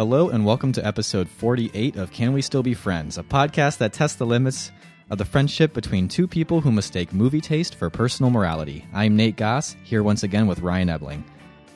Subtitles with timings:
[0.00, 3.92] Hello, and welcome to episode 48 of Can We Still Be Friends, a podcast that
[3.92, 4.72] tests the limits
[5.10, 8.86] of the friendship between two people who mistake movie taste for personal morality.
[8.94, 11.22] I'm Nate Goss, here once again with Ryan Ebling.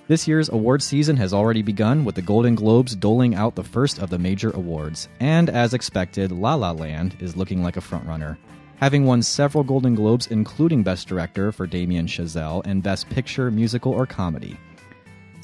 [0.09, 3.99] This year's award season has already begun, with the Golden Globes doling out the first
[3.99, 5.07] of the major awards.
[5.21, 8.39] And as expected, La La Land is looking like a frontrunner.
[8.77, 13.93] Having won several Golden Globes, including Best Director for Damien Chazelle and Best Picture, Musical,
[13.93, 14.57] or Comedy.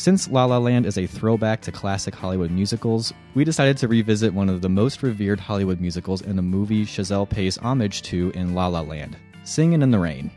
[0.00, 4.32] Since La La Land is a throwback to classic Hollywood musicals, we decided to revisit
[4.32, 8.54] one of the most revered Hollywood musicals in the movie Chazelle pays homage to in
[8.54, 10.30] La La Land Singin' in the Rain.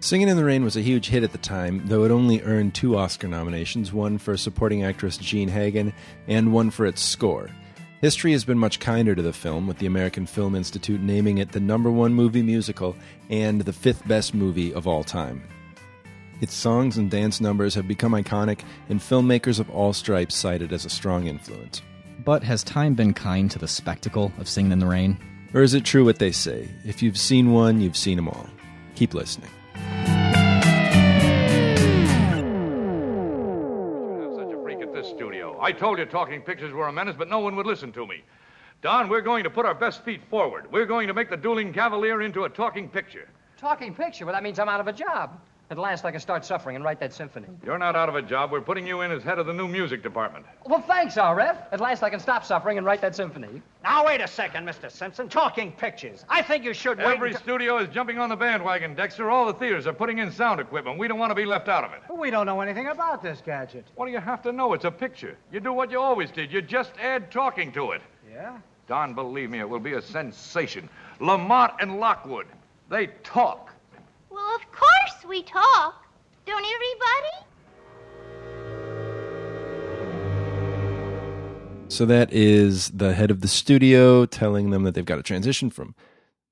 [0.00, 2.74] Singing in the Rain was a huge hit at the time, though it only earned
[2.74, 5.94] two Oscar nominations one for supporting actress Jean Hagen
[6.28, 7.48] and one for its score.
[8.02, 11.52] History has been much kinder to the film, with the American Film Institute naming it
[11.52, 12.94] the number one movie musical
[13.30, 15.42] and the fifth best movie of all time.
[16.40, 20.72] Its songs and dance numbers have become iconic, and filmmakers of all stripes cite it
[20.72, 21.82] as a strong influence.
[22.24, 25.18] But has time been kind to the spectacle of singing in the Rain?
[25.52, 26.68] Or is it true what they say?
[26.86, 28.46] If you've seen one, you've seen them all.
[28.94, 29.50] Keep listening.
[34.34, 35.58] such a freak at this studio.
[35.60, 38.22] I told you talking pictures were a menace, but no one would listen to me.
[38.80, 40.72] Don, we're going to put our best feet forward.
[40.72, 43.28] We're going to make the dueling cavalier into a talking picture.
[43.58, 44.24] Talking picture?
[44.24, 45.38] Well, that means I'm out of a job.
[45.70, 47.46] At last, I can start suffering and write that symphony.
[47.64, 48.50] You're not out of a job.
[48.50, 50.44] We're putting you in as head of the new music department.
[50.66, 51.56] Well, thanks, RF.
[51.70, 53.62] At last, I can stop suffering and write that symphony.
[53.84, 54.90] Now, wait a second, Mr.
[54.90, 55.28] Simpson.
[55.28, 56.24] Talking pictures.
[56.28, 57.06] I think you should wait.
[57.06, 59.30] Every until- studio is jumping on the bandwagon, Dexter.
[59.30, 60.98] All the theaters are putting in sound equipment.
[60.98, 62.00] We don't want to be left out of it.
[62.12, 63.86] We don't know anything about this gadget.
[63.94, 64.72] What do you have to know?
[64.72, 65.36] It's a picture.
[65.52, 66.52] You do what you always did.
[66.52, 68.02] You just add talking to it.
[68.28, 68.58] Yeah?
[68.88, 70.88] Don, believe me, it will be a sensation.
[71.20, 72.46] Lamont and Lockwood,
[72.88, 73.70] they talk.
[74.30, 74.89] Well, of course
[75.28, 76.04] we talk.
[76.46, 77.46] Don't everybody?
[81.88, 85.70] So that is the head of the studio telling them that they've got to transition
[85.70, 85.94] from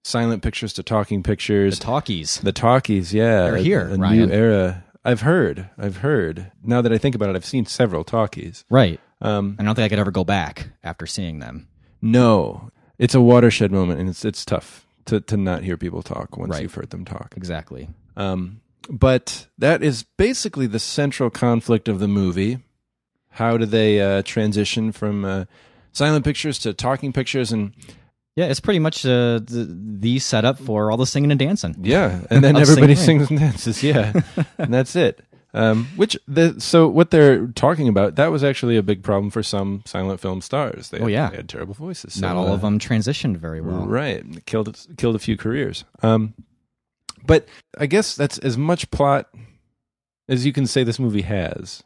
[0.04, 1.78] silent pictures to talking pictures.
[1.78, 2.40] The talkies.
[2.40, 3.42] The talkies, yeah.
[3.44, 4.28] They're a- here, A, Ryan.
[4.28, 4.84] new era.
[5.04, 5.70] I've heard.
[5.78, 6.50] I've heard.
[6.62, 8.64] Now that I think about it, I've seen several talkies.
[8.68, 9.00] Right.
[9.20, 11.68] Um, I don't think I could ever go back after seeing them.
[12.02, 16.36] no, it's a watershed moment, and it's it's tough to to not hear people talk
[16.36, 16.62] once Right.
[16.62, 17.34] you've heard them talk.
[17.36, 17.88] Exactly.
[18.18, 22.58] Um, but that is basically the central conflict of the movie.
[23.30, 25.44] How do they uh, transition from uh,
[25.92, 27.52] silent pictures to talking pictures?
[27.52, 27.72] And
[28.34, 29.68] Yeah, it's pretty much uh, the,
[30.00, 31.76] the setup for all the singing and dancing.
[31.82, 33.26] yeah, and then everybody singing.
[33.26, 33.82] sings and dances.
[33.82, 34.20] Yeah,
[34.58, 35.20] and that's it.
[35.54, 39.42] Um, which the so what they're talking about that was actually a big problem for
[39.42, 40.90] some silent film stars.
[40.90, 41.30] They Oh, had, yeah.
[41.30, 42.14] they had terrible voices.
[42.14, 43.86] So, Not all uh, of them transitioned very well.
[43.86, 44.22] Right.
[44.44, 45.84] Killed killed a few careers.
[46.02, 46.34] Um
[47.28, 47.46] but
[47.78, 49.28] I guess that's as much plot
[50.28, 51.84] as you can say this movie has.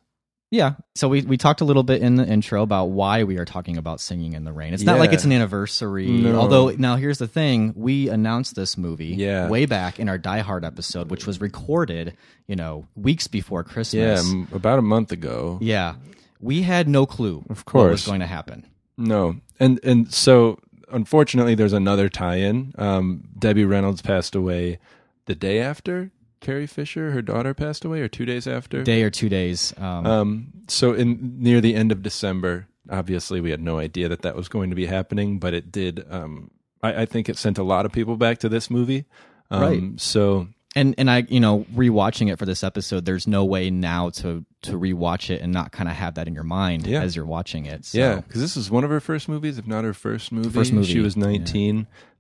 [0.51, 0.75] Yeah.
[0.95, 3.79] So we, we talked a little bit in the intro about why we are talking
[3.79, 4.75] about Singing in the Rain.
[4.75, 6.07] It's not like it's an anniversary.
[6.09, 6.39] No.
[6.39, 9.49] Although, now here's the thing we announced this movie Yeah.
[9.49, 12.17] way back in our Die Hard episode, which was recorded,
[12.49, 14.31] you know, weeks before Yeah, Christmas.
[14.31, 15.59] m- about a month ago.
[15.63, 15.95] Yeah.
[16.39, 18.67] We had no clue Of what was going to happen.
[18.99, 19.37] No.
[19.59, 20.59] And and so
[20.91, 22.75] unfortunately there's another tie-in.
[22.77, 24.81] Um Debbie Reynolds passed away
[25.27, 26.11] the day after
[26.41, 28.83] Carrie Fisher, her daughter passed away or 2 days after.
[28.83, 29.73] Day or two days.
[29.79, 34.23] Um, Um, so in near the end of December, obviously we had no idea that
[34.23, 36.05] that was going to be happening, but it did.
[36.11, 36.51] Um,
[36.83, 39.05] I, I think it sent a lot of people back to this movie.
[39.51, 40.01] Um, Right.
[40.01, 44.09] So and and I, you know, rewatching it for this episode, there's no way now
[44.11, 47.03] to to rewatch it and not kind of have that in your mind Yeah.
[47.03, 47.85] as you're watching it.
[47.85, 47.99] So.
[47.99, 50.49] yeah, because this is one of her first movies, if not her first movie.
[50.49, 51.23] First movie, She was yeah.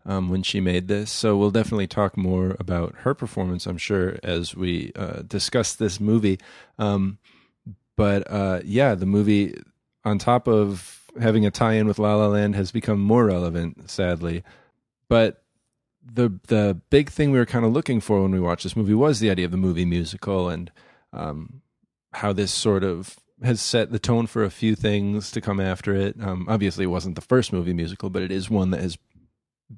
[0.04, 1.10] 19 um, when she made this.
[1.10, 6.00] So we'll definitely talk more about her performance, I'm sure, as we uh, discuss this
[6.00, 6.38] movie.
[6.78, 7.18] Um,
[7.96, 9.54] but uh, yeah, the movie,
[10.04, 14.42] on top of having a tie-in with La La Land, has become more relevant, sadly.
[15.08, 15.42] But
[16.04, 18.94] the the big thing we were kind of looking for when we watched this movie
[18.94, 20.72] was the idea of the movie musical and
[21.12, 21.62] um,
[22.12, 25.94] how this sort of has set the tone for a few things to come after
[25.94, 26.16] it.
[26.20, 28.96] Um, obviously, it wasn't the first movie musical, but it is one that has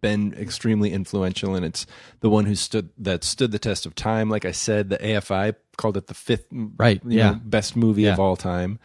[0.00, 1.86] been extremely influential, and it's
[2.20, 4.28] the one who stood that stood the test of time.
[4.30, 7.30] Like I said, the AFI called it the fifth Right, you yeah.
[7.32, 8.78] know, best movie of all time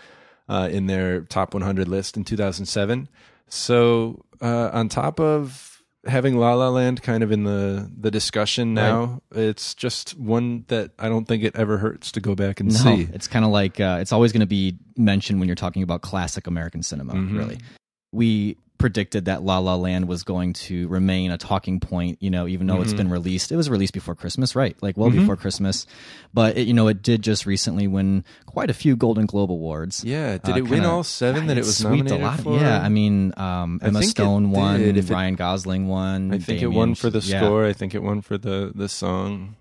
[0.48, 3.08] uh, in their top 100 list in 2007.
[3.48, 8.74] So uh, on top of having La La Land kind of in the the discussion
[8.74, 12.70] now, it's just one that I don't think it ever hurts to go back and
[12.72, 13.08] No, see.
[13.14, 16.02] it's kind of like uh, it's always going to be mentioned when you're talking about
[16.02, 17.14] classic American cinema.
[17.14, 17.38] Mm-hmm.
[17.38, 17.58] Really,
[18.12, 22.48] we predicted that La La Land was going to remain a talking point, you know,
[22.48, 22.84] even though Mm-hmm.
[22.84, 23.52] it's been released.
[23.52, 24.76] It was released before Christmas, right?
[24.82, 25.86] Like well before Christmas.
[26.34, 30.04] But it, you know, it did just recently win quite a few Golden Globe awards.
[30.04, 32.40] Yeah, did Uh, it win all seven that it was nominated a lot.
[32.40, 32.58] for?
[32.58, 34.98] Yeah, I mean, um, Emma Stone won, did.
[34.98, 36.34] If it- Ryan Gosling won.
[36.34, 37.42] I think it won for the yeah.
[37.42, 37.66] score.
[37.66, 39.56] I think it won for the the song.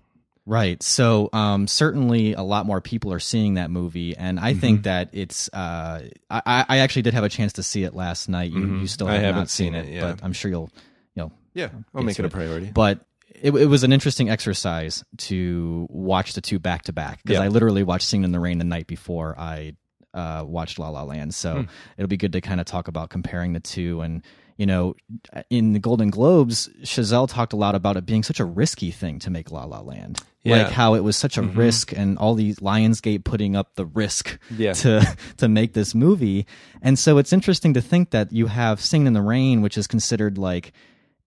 [0.49, 0.81] Right.
[0.81, 4.59] So um, certainly a lot more people are seeing that movie, and I Mm-hmm.
[4.61, 5.47] think that it's.
[5.53, 8.51] Uh, I, I actually did have a chance to see it last night.
[8.51, 9.11] You, you still Mm-hmm.
[9.13, 10.01] I have haven't not seen seen it, it, yeah.
[10.13, 10.71] but I'm sure you'll.
[11.15, 12.71] You know, Yeah, I'll make it a priority.
[12.73, 12.99] but
[13.41, 17.43] it, it was an interesting exercise to watch the two back to back because Yeah.
[17.43, 19.75] I literally watched Singing in the Rain the night before I
[20.15, 21.35] uh, watched La La Land.
[21.35, 21.63] So Hmm.
[21.97, 24.01] it'll be good to kind of talk about comparing the two.
[24.01, 24.23] And
[24.57, 24.95] you know,
[25.51, 29.19] in the Golden Globes, Chazelle talked a lot about it being such a risky thing
[29.19, 30.19] to make La La Land.
[30.43, 30.55] Yeah.
[30.55, 30.63] Mm-hmm.
[30.65, 34.39] Like how it was such a risk, and all these Lionsgate putting up the risk
[34.55, 34.71] Yeah.
[34.73, 36.45] to to make this movie.
[36.81, 39.85] And so it's interesting to think that you have Singing in the Rain, which is
[39.87, 40.71] considered like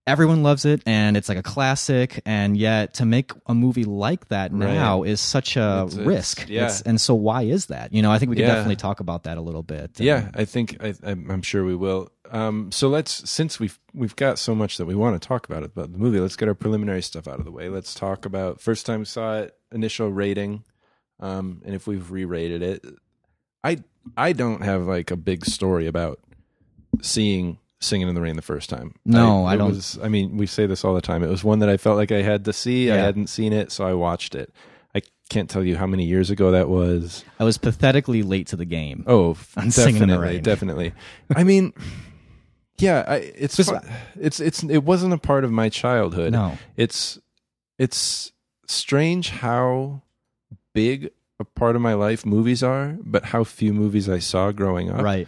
[0.05, 4.27] everyone loves it and it's like a classic and yet to make a movie like
[4.27, 6.63] that now is such a It's- it's- risk yeah.
[6.63, 8.47] It's- and so why is that you know i think we could Yeah.
[8.55, 12.09] definitely talk about that a little bit Yeah, I think I, I'm sure we will.
[12.31, 15.63] Um, so let's since we've we've got so much that we want to talk about
[15.63, 17.69] about the movie, let's get our preliminary stuff out of the way.
[17.69, 20.63] Let's talk about first time we saw it, initial rating,
[21.19, 22.85] um, and if we've re-rated it.
[23.63, 23.83] I
[24.17, 26.19] I don't have like a big story about
[27.01, 28.95] seeing Singing in the Rain the first time.
[29.05, 31.21] No, I it don't- Was, I mean, we say this all the time.
[31.23, 32.89] It was one that I felt like I had to see.
[32.89, 34.53] I hadn't seen it, so I watched it.
[34.95, 37.25] I can't tell you how many years ago that was.
[37.39, 40.41] i was pathetically late to the game Oh, On Singing in the Rain.
[40.43, 40.93] definitely.
[41.35, 41.73] I mean,
[42.77, 43.59] yeah, I, it's
[44.15, 46.33] it's it's it wasn't a part of my childhood.
[46.33, 46.57] No.
[46.75, 47.19] it's
[47.77, 48.31] it's
[48.67, 50.01] strange how
[50.73, 54.89] big a part of my life movies are, but how few movies I saw growing
[54.89, 55.01] up.
[55.01, 55.27] right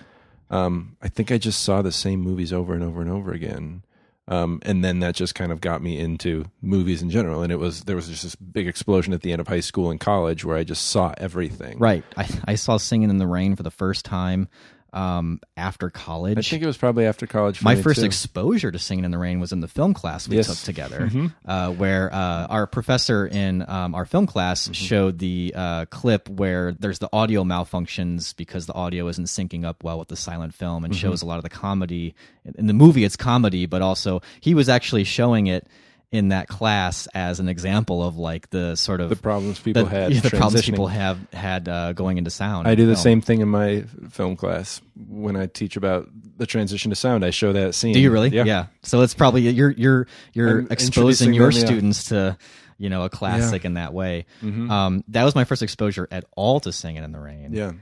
[0.50, 3.84] Um, I think I just saw the same movies over and over and over again.
[4.28, 7.44] Um, and then that just kind of got me into movies in general.
[7.44, 9.92] And it was there was just this big explosion at the end of high school
[9.92, 11.78] and college where I just saw everything.
[11.78, 14.48] right i, I saw singing in the rain for the first time
[14.96, 17.58] um, after college I think it was probably after college.
[17.60, 18.06] For my first too.
[18.06, 20.48] exposure to singing in the rain was in the film class we Yes.
[20.48, 20.54] Mm-hmm.
[20.54, 24.74] took together uh, where uh, our professor in um, our film class Mm-hmm.
[24.74, 29.84] showed the uh, clip where there's the audio malfunctions because the audio isn't syncing up
[29.84, 31.02] well with the silent film and Mm-hmm.
[31.02, 32.16] shows a lot of the comedy
[32.58, 35.68] in the movie it's comedy but also he was actually showing it
[36.16, 39.90] in that class as an example of like the sort of the problems people the,
[39.90, 40.14] had.
[40.14, 43.04] yeah, the problems people have had uh, going into sound I do the film.
[43.04, 47.26] same thing in my film class when I teach about the transition to sound.
[47.26, 47.94] I show that scene.
[47.94, 48.30] Do you really?
[48.30, 48.68] Yeah.
[48.84, 51.66] So it's probably you're you're you're I'm exposing your them, yeah.
[51.66, 52.38] students to
[52.78, 54.26] you know a classic in that way.
[54.42, 57.54] Um, that was my first exposure at all to singing in the rain.
[57.54, 57.74] Yeah.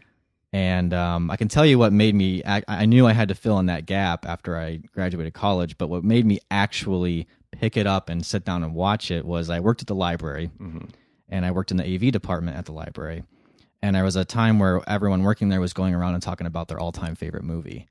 [0.51, 2.43] And um, I can tell you what made me.
[2.45, 5.87] I, I knew I had to fill in that gap after I graduated college, but
[5.87, 7.27] what made me actually
[7.63, 10.51] pick it up and sit down and watch it was I worked at the library,
[11.29, 13.23] and I worked in the AV department at the library,
[13.81, 16.67] and there was a time where everyone working there was going around and talking about
[16.67, 17.87] their all-time favorite movie,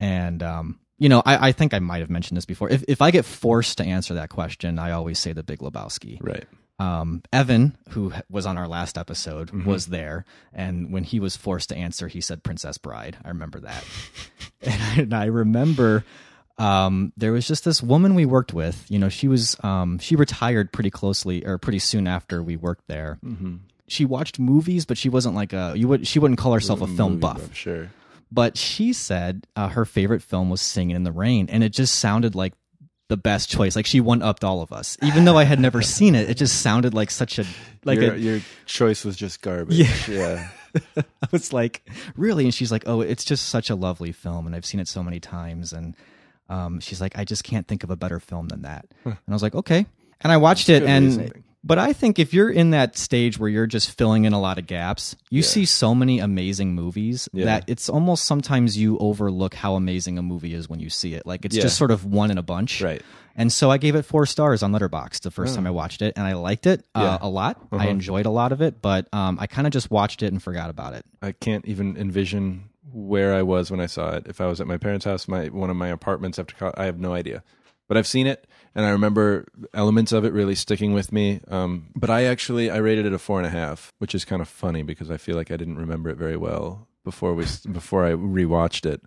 [0.00, 2.68] and um, you know, I, I think I might have mentioned this before.
[2.70, 6.18] If if I get forced to answer that question, I always say The Big Lebowski
[6.20, 6.44] Right.
[6.78, 9.64] um, Evan, who was on our last episode, Mm-hmm.
[9.68, 13.60] was there, and when he was forced to answer, he said "Princess Bride." I remember
[13.60, 13.84] that,
[14.60, 16.04] and, I, and I remember
[16.58, 18.84] um, there was just this woman we worked with.
[18.90, 22.86] You know, she was um, she retired pretty closely or pretty soon after we worked
[22.88, 23.18] there.
[23.24, 23.56] Mm-hmm.
[23.88, 26.86] She watched movies, but she wasn't like a you would she wouldn't call herself a
[26.86, 27.54] film Movie buff.
[27.54, 27.90] Sure.
[28.32, 31.96] But she said uh, her favorite film was Singing in the Rain, and it just
[31.96, 32.54] sounded like
[33.08, 33.76] the best choice.
[33.76, 36.28] Like she one upped all of us, even though I had never seen it.
[36.28, 37.44] It just sounded like such a
[37.84, 38.18] like your, a.
[38.18, 39.76] your choice was just garbage.
[39.76, 39.94] Yeah.
[40.08, 40.48] Yeah.
[40.96, 42.44] I was like, really?
[42.44, 45.02] And she's like, oh, it's just such a lovely film, and I've seen it so
[45.02, 45.72] many times.
[45.72, 45.94] And
[46.48, 48.86] um, she's like, I just can't think of a better film than that.
[49.04, 49.86] And I was like, okay.
[50.20, 53.66] And I watched it, and but I think if you're in that stage where you're
[53.66, 57.46] just filling in a lot of gaps, you see so many amazing movies Yeah.
[57.46, 61.26] that it's almost sometimes you overlook how amazing a movie is when you see it.
[61.26, 61.62] Like it's Yeah.
[61.62, 62.80] just sort of one in a bunch.
[62.80, 63.02] Right.
[63.34, 66.14] And so I gave it four stars on Letterboxd the first time I watched it,
[66.16, 67.04] and I liked it uh, Yeah.
[67.16, 67.18] Uh-huh.
[67.22, 67.60] a lot.
[67.72, 70.42] I enjoyed a lot of it, but um, I kind of just watched it and
[70.42, 71.04] forgot about it.
[71.20, 74.26] I can't even envision where I was when I saw it.
[74.26, 76.84] If I was at my parents' house, my one of my apartments after college, I
[76.84, 77.42] have no idea.
[77.88, 81.40] But I've seen it, and I remember elements of it really sticking with me.
[81.48, 84.42] Um, but I actually I rated it a four and a half, which is kind
[84.42, 88.04] of funny because I feel like I didn't remember it very well before we before
[88.04, 89.02] I rewatched it.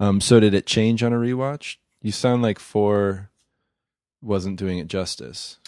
[0.00, 1.76] Um, so did it change on a rewatch?
[2.02, 3.30] You sound like four
[4.22, 5.58] wasn't doing it justice.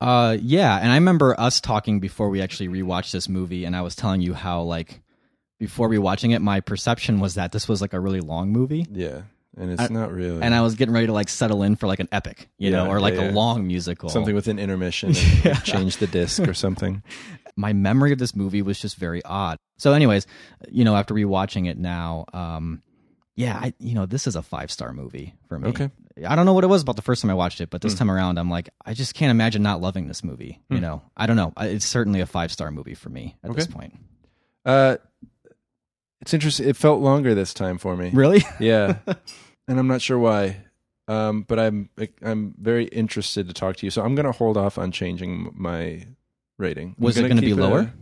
[0.00, 3.80] Uh, yeah, and I remember us talking before we actually rewatched this movie, and I
[3.80, 5.00] was telling you how like
[5.58, 8.86] before rewatching it, my perception was that this was like a really long movie.
[8.90, 9.22] Yeah,
[9.56, 10.42] and it's not really.
[10.42, 12.84] and I was getting ready to like settle in for like an epic, you Yeah,
[12.84, 14.08] know, or like yeah, a long musical.
[14.10, 17.02] something with an intermission and like, change the disc or something.
[17.56, 19.56] my memory of this movie was just very odd.
[19.78, 20.26] So, anyways,
[20.70, 22.82] you know, after rewatching it now, um,
[23.34, 25.68] yeah, I, you know, this is a five star movie for me.
[25.68, 25.90] Okay.
[26.26, 27.88] I don't know what it was about the first time I watched it, but Hmm.
[27.88, 30.60] this time around, I'm like, I just can't imagine not loving this movie.
[30.70, 31.52] You know, I don't know.
[31.58, 33.94] It's certainly a five star movie for me at this point.
[34.64, 34.96] Uh,
[36.20, 36.68] it's interesting.
[36.68, 38.10] It felt longer this time for me.
[38.12, 38.42] Really?
[38.60, 38.96] Yeah,
[39.68, 40.58] and I'm not sure why.
[41.08, 41.88] Um, but I'm
[42.22, 43.90] I'm very interested to talk to you.
[43.90, 46.06] So I'm going to hold off on changing my
[46.58, 46.96] rating.
[46.98, 47.92] Was it gonna be keep lower?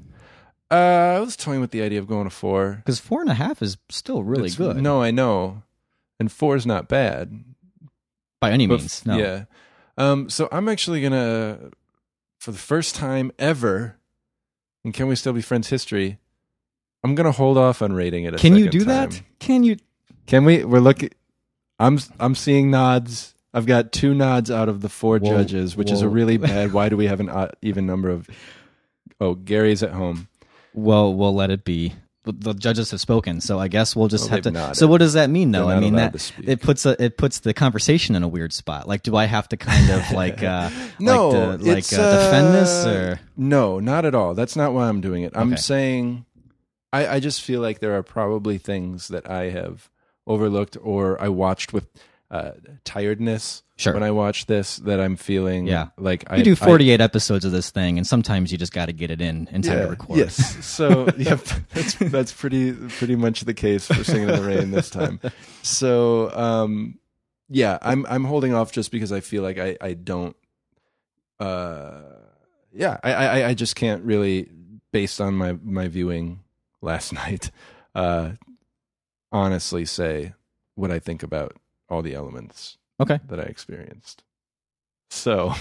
[0.70, 0.74] Uh,
[1.16, 2.76] I was toying with the idea of going to four.
[2.76, 4.76] Because four and a half is still really It's- good.
[4.82, 5.62] No, I know,
[6.18, 7.44] and four is not bad.
[8.40, 9.04] by any But means.
[9.06, 9.16] No.
[9.18, 9.44] Yeah.
[9.98, 11.70] Um, so I'm actually gonna,
[12.40, 13.96] for the first time ever,
[14.84, 16.18] in Can We Still Be Friends history,
[17.04, 18.34] I'm gonna hold off on rating it.
[18.34, 19.22] A Can you second do that?
[19.38, 19.76] Can you?
[20.26, 20.64] Can we?
[20.64, 21.10] We're looking.
[21.78, 23.34] I'm I'm seeing nods.
[23.52, 26.72] I've got two nods out of the four Whoa, judges, which is a really bad.
[26.72, 28.28] Why do we have an odd, even number of?
[29.20, 30.28] Oh, Gary's at home.
[30.72, 31.92] Well, we'll let it be.
[32.24, 34.50] The- The judges have spoken, so I guess we'll just Well, have to.
[34.50, 34.76] they've nodded.
[34.76, 35.68] So, what does that mean, though?
[35.68, 38.88] I mean allowed that it puts a, it puts the conversation in a weird spot.
[38.88, 42.54] Like, do I have to kind of like uh, No, like, to, like uh, defend
[42.54, 44.34] this uh, or No, not at all.
[44.34, 45.32] That's not why I'm doing it.
[45.36, 45.60] I'm Okay.
[45.60, 46.24] saying
[46.94, 49.90] I, I just feel like there are probably things that I have
[50.26, 51.86] overlooked or I watched with
[52.30, 52.52] uh,
[52.84, 53.92] tiredness Sure.
[53.92, 55.88] when I watched this that I'm feeling Yeah.
[55.98, 58.86] like I you do I- 48 episodes of this thing, and sometimes you just got
[58.86, 60.18] to get it in in time yeah, to record.
[60.18, 60.64] Yes.
[60.64, 61.40] So yep,
[61.72, 65.18] that's that's pretty pretty much the case for Singing in the Rain this time.
[65.62, 66.98] So um
[67.50, 70.36] yeah, I'm I'm holding off just because I feel like I I don't
[71.40, 72.00] uh
[72.72, 74.48] yeah, I I I just can't really
[74.92, 76.40] based on my my viewing
[76.84, 77.50] last night
[77.94, 78.30] uh
[79.32, 80.34] honestly say
[80.76, 81.56] what I think about
[81.88, 83.18] all the elements Okay.
[83.28, 84.22] that I experienced.
[85.10, 85.52] So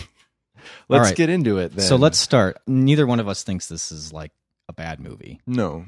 [0.89, 1.15] let's right.
[1.15, 1.85] get into it then.
[1.85, 2.57] So let's start.
[2.67, 4.31] Neither one of us thinks this is like
[4.69, 5.39] a bad movie.
[5.47, 5.85] No.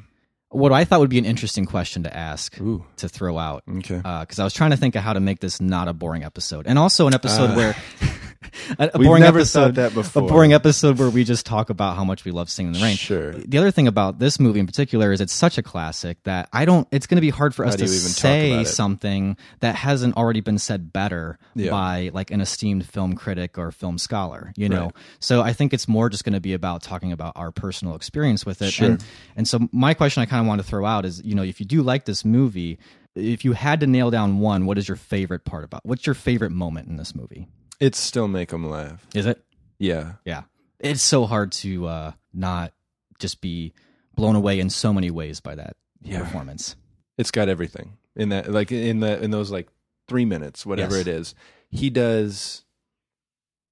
[0.49, 2.85] What I thought would be an interesting question to ask Ooh.
[2.97, 3.97] to throw out Okay.
[3.97, 6.65] because I was trying to think of how to make this not a boring episode,
[6.67, 7.55] and also an episode Ah.
[7.55, 7.75] where
[8.79, 10.23] a, a boring episode, that before.
[10.23, 12.85] a boring episode where we just talk about how much we love singing in the
[12.85, 12.95] rain.
[12.95, 13.31] Sure.
[13.33, 16.65] The other thing about this movie in particular is it's such a classic that I
[16.65, 16.87] don't.
[16.91, 20.57] It's going to be hard for us to even say something that hasn't already been
[20.57, 21.71] said better Yeah.
[21.71, 24.53] by like an esteemed film critic or film scholar.
[24.55, 24.93] You know, Right.
[25.19, 28.45] so I think it's more just going to be about talking about our personal experience
[28.45, 28.71] with it.
[28.71, 28.91] Sure.
[28.91, 29.03] And
[29.35, 31.59] and so my question I kind of want to throw out is, you know, if
[31.59, 32.79] you do like this movie,
[33.15, 35.85] if you had to nail down one, what is your favorite part about?
[35.85, 37.47] What's your favorite moment in this movie?
[37.79, 39.05] It's still make them laugh.
[39.13, 39.43] Is it?
[39.79, 40.13] Yeah.
[40.25, 40.43] Yeah.
[40.79, 42.73] It's so hard to uh not
[43.19, 43.73] just be
[44.15, 46.19] blown away in so many ways by that Yeah.
[46.19, 46.75] performance.
[47.17, 49.67] It's got everything in that, like in the in those like
[50.07, 51.01] three minutes, whatever Yes.
[51.01, 51.35] it is.
[51.69, 52.63] He does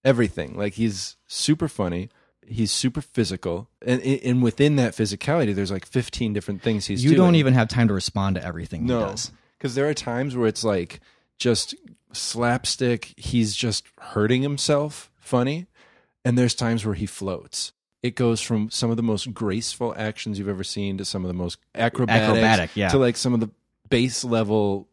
[0.04, 0.56] everything.
[0.58, 2.10] Like he's super funny.
[2.46, 7.12] He's super physical, and and within that physicality, there's like 15 different things he's you
[7.12, 7.20] doing.
[7.22, 9.32] don't even have time to respond to everything no, he does.
[9.58, 11.00] because there are times where it's like
[11.40, 11.74] just
[12.14, 13.14] slapstick.
[13.18, 15.68] He's just hurting himself, funny,
[16.26, 17.74] and there's times where he floats.
[18.02, 21.28] It goes from some of the most graceful actions you've ever seen to some of
[21.30, 22.90] the most acrobatic, Acrobatic, yeah.
[22.90, 23.50] to like some of the
[23.90, 24.88] base level,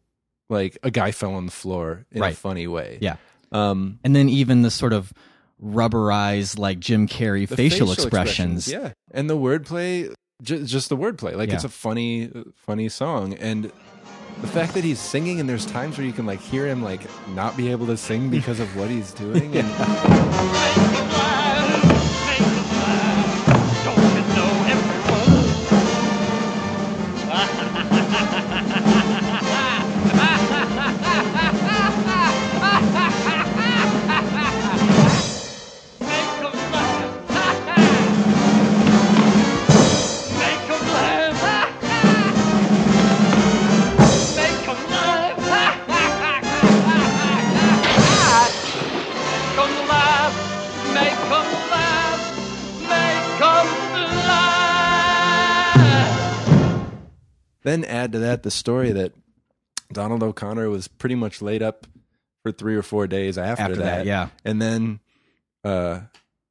[0.49, 2.97] like a guy fell on the floor in a funny way.
[3.01, 3.17] Yeah.
[3.51, 5.11] Um, And then even the sort of
[5.61, 8.67] rubberized like Jim Carrey the facial, expressions.
[8.67, 11.55] yeah, and the wordplay, ju- just the wordplay, like Yeah.
[11.55, 13.71] it's a funny, funny song, and
[14.39, 17.01] the fact that he's singing, and there's times where you can like hear him like
[17.29, 19.67] not be able to sing because of what he's doing, and
[57.63, 59.13] then add to that the story that
[59.91, 61.85] Donald O'Connor was pretty much laid up
[62.43, 64.29] for three or four days after, After that, yeah.
[64.45, 64.99] and then
[65.63, 66.01] uh,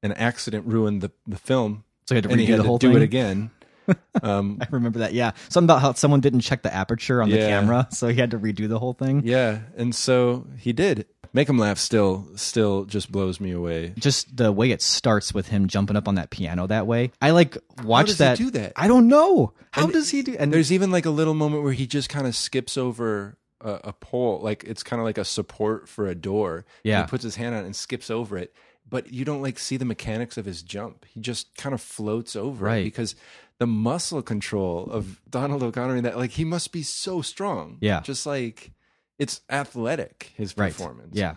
[0.02, 2.78] an accident ruined the the film, So he had to redo had the to whole
[2.78, 2.96] do thing.
[2.98, 3.50] it again.
[4.22, 5.14] Um, I remember that.
[5.14, 8.32] Yeah, something about how someone didn't check the aperture on the camera, so he had
[8.32, 9.22] to redo the whole thing.
[9.24, 11.06] yeah, and so he did.
[11.32, 11.78] Make him laugh.
[11.78, 13.94] Still, still, just blows me away.
[13.96, 17.12] Just the way it starts with him jumping up on that piano that way.
[17.22, 18.36] I like watch does he that.
[18.38, 18.72] do that?
[18.76, 19.52] I don't know.
[19.70, 20.34] How And does he do?
[20.38, 23.80] And There's even like a little moment where he just kind of skips over a,
[23.84, 26.66] a pole, like it's kind of like a support for a door.
[26.82, 27.02] Yeah.
[27.02, 28.52] he puts his hand on it and skips over it,
[28.88, 31.06] but you don't like see the mechanics of his jump.
[31.06, 32.78] He just kind of floats over Right.
[32.80, 33.14] it because
[33.60, 37.76] the muscle control of Donald O'Connor in that, like he must be so strong.
[37.80, 38.00] Yeah.
[38.00, 38.72] just like
[39.18, 40.72] it's athletic his Right.
[40.72, 41.10] performance.
[41.14, 41.34] Yeah.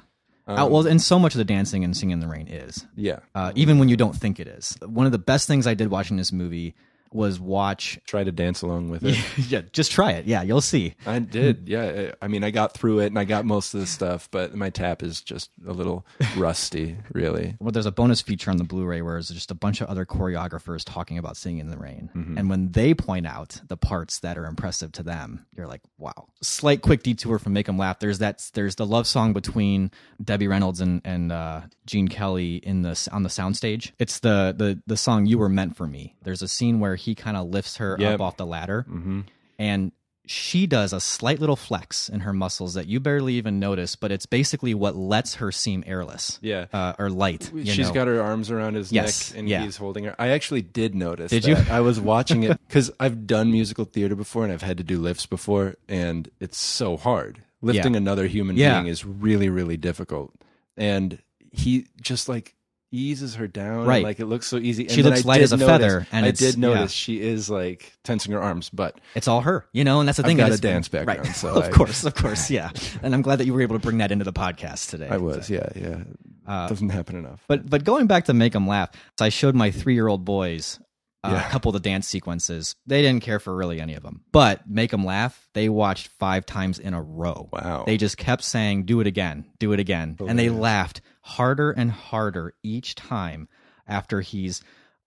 [0.47, 2.85] Um, uh, well, and so much of the dancing and singing in the rain is,
[2.95, 3.19] yeah.
[3.35, 4.75] uh, even when you don't think it is.
[4.85, 6.75] One of the best things I did watching this movie
[7.13, 7.99] was watch.
[8.05, 9.17] Try to dance along with it.
[9.49, 10.25] yeah, just try it.
[10.25, 10.95] Yeah, you'll see.
[11.05, 11.67] I did.
[11.69, 12.13] Yeah.
[12.21, 14.69] I mean, I got through it and I got most of the stuff, but my
[14.69, 16.05] tap is just a little
[16.37, 17.55] rusty, really.
[17.59, 20.05] Well, there's a bonus feature on the Blu-ray where there's just a bunch of other
[20.05, 22.37] choreographers talking about singing in the rain, Mm-hmm.
[22.37, 26.27] and when they point out the parts that are impressive to them, you're like, "Wow!"
[26.41, 27.99] Slight quick detour from Make 'Em Laugh.
[27.99, 28.49] There's that.
[28.53, 29.91] There's the love song between
[30.23, 33.91] Debbie Reynolds and and uh, Gene Kelly in the on the soundstage.
[33.99, 37.15] It's the the the song "You Were Meant for Me." There's a scene where he
[37.15, 38.15] kind of lifts her Yep.
[38.15, 39.21] up off the ladder, Mm-hmm.
[39.59, 39.91] and
[40.25, 44.09] she does a slight little flex in her muscles that you barely even notice, but
[44.09, 46.67] it's basically what lets her seem airless Yeah.
[46.71, 47.51] uh, or light.
[47.53, 47.93] you She's know?
[47.93, 49.63] got her arms around his Yes, neck and yeah.
[49.65, 50.15] he's holding her.
[50.17, 51.29] I actually did notice.
[51.29, 51.67] Did that.
[51.67, 51.73] you?
[51.73, 54.97] I was watching it because I've done musical theater before and I've had to do
[54.97, 57.41] lifts before, and it's so hard.
[57.61, 57.97] Lifting Yeah.
[57.97, 58.79] another human Yeah.
[58.79, 60.31] being is really, really difficult.
[60.77, 61.19] And
[61.53, 62.55] he just like
[62.91, 63.85] eases her down.
[63.87, 64.03] Right.
[64.03, 64.87] Like it looks so easy.
[64.87, 66.87] She and then looks I light as a notice- feather, and I did notice yeah.
[66.87, 70.23] she is like tensing her arms, but It's all her, you know, and that's the
[70.23, 70.39] thing.
[70.41, 71.35] I've got a dance background, right?
[71.35, 72.69] so of I- course, of course, yeah.
[73.01, 75.07] And I'm glad that you were able to bring that into the podcast today.
[75.09, 75.49] I was.
[75.49, 76.03] Yeah, yeah.
[76.45, 77.43] Uh, Doesn't happen enough.
[77.47, 80.25] But but going back to make them laugh, so I showed my three year old
[80.25, 80.79] boys
[81.23, 81.47] uh, Yeah.
[81.47, 82.75] a couple of the dance sequences.
[82.85, 85.47] They didn't care for really any of them, but make them laugh.
[85.53, 87.49] They watched five times in a row.
[87.51, 87.83] Wow.
[87.85, 91.89] They just kept saying, "Do it again, do it again," and they laughed harder and
[91.91, 93.47] harder each time
[93.87, 94.61] after he's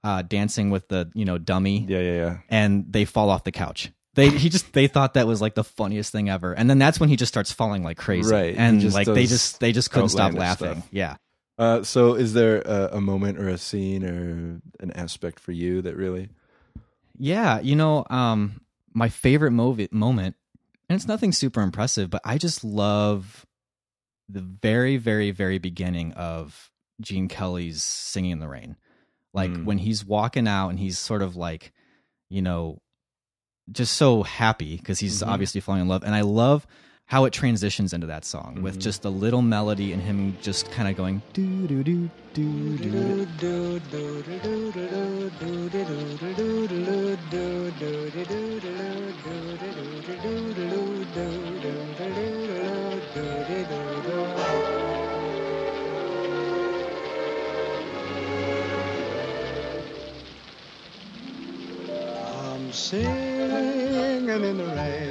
[0.05, 1.85] uh, dancing with the you know dummy.
[1.89, 2.37] yeah, yeah, yeah.
[2.49, 3.91] and they fall off the couch.
[4.15, 6.99] They he just they thought that was like the funniest thing ever, and then that's
[6.99, 8.55] when he just starts falling like crazy, Right.
[8.57, 10.73] And like they just they just couldn't stop laughing.
[10.73, 10.89] stuff.
[10.91, 11.17] Yeah,
[11.59, 15.81] Uh, so, is there a, a moment or a scene or an aspect for you
[15.83, 16.29] that really?
[17.19, 17.61] yeah.
[17.61, 18.61] You know, um,
[18.93, 20.37] my favorite movie moment,
[20.89, 23.47] and it's nothing super impressive, but I just love
[24.29, 28.77] the very very very beginning of Gene Kelly's "Singing in the Rain,"
[29.33, 29.65] like Mm.
[29.65, 31.73] when he's walking out and he's sort of like,
[32.29, 32.83] you know,
[33.73, 35.29] just so happy because he's Mhm.
[35.29, 36.67] obviously falling in love, and I love
[37.07, 38.81] how it transitions into that song with Mhm.
[38.83, 44.37] just a little melody and him just kind of going do do do do do.
[62.35, 65.06] I'm singing in the rain,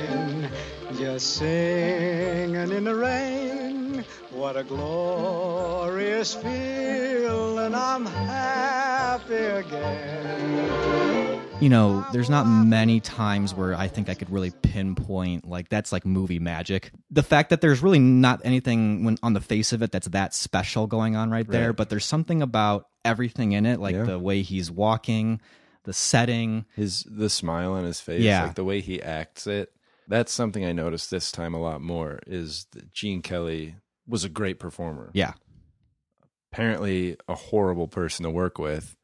[0.97, 4.03] just singing in the rain.
[4.31, 11.41] What a glorious feeling, I'm happy again.
[11.61, 15.91] you know, there's not many times where I think I could really pinpoint like that's
[15.93, 16.91] like movie magic.
[17.11, 20.33] The fact that there's really not anything when on the face of it that's that
[20.33, 21.75] special going on right there, Right.
[21.77, 24.03] but there's something about everything in it, like Yeah.
[24.03, 25.39] the way he's walking,
[25.85, 26.65] the setting.
[26.75, 28.43] His the smile on his face, Yeah.
[28.47, 29.71] like the way he acts it.
[30.07, 32.19] That's something I noticed this time a lot more.
[32.27, 33.75] Is that Gene Kelly
[34.07, 35.11] was a great performer.
[35.13, 35.33] Yeah.
[36.51, 38.95] Apparently, a horrible person to work with,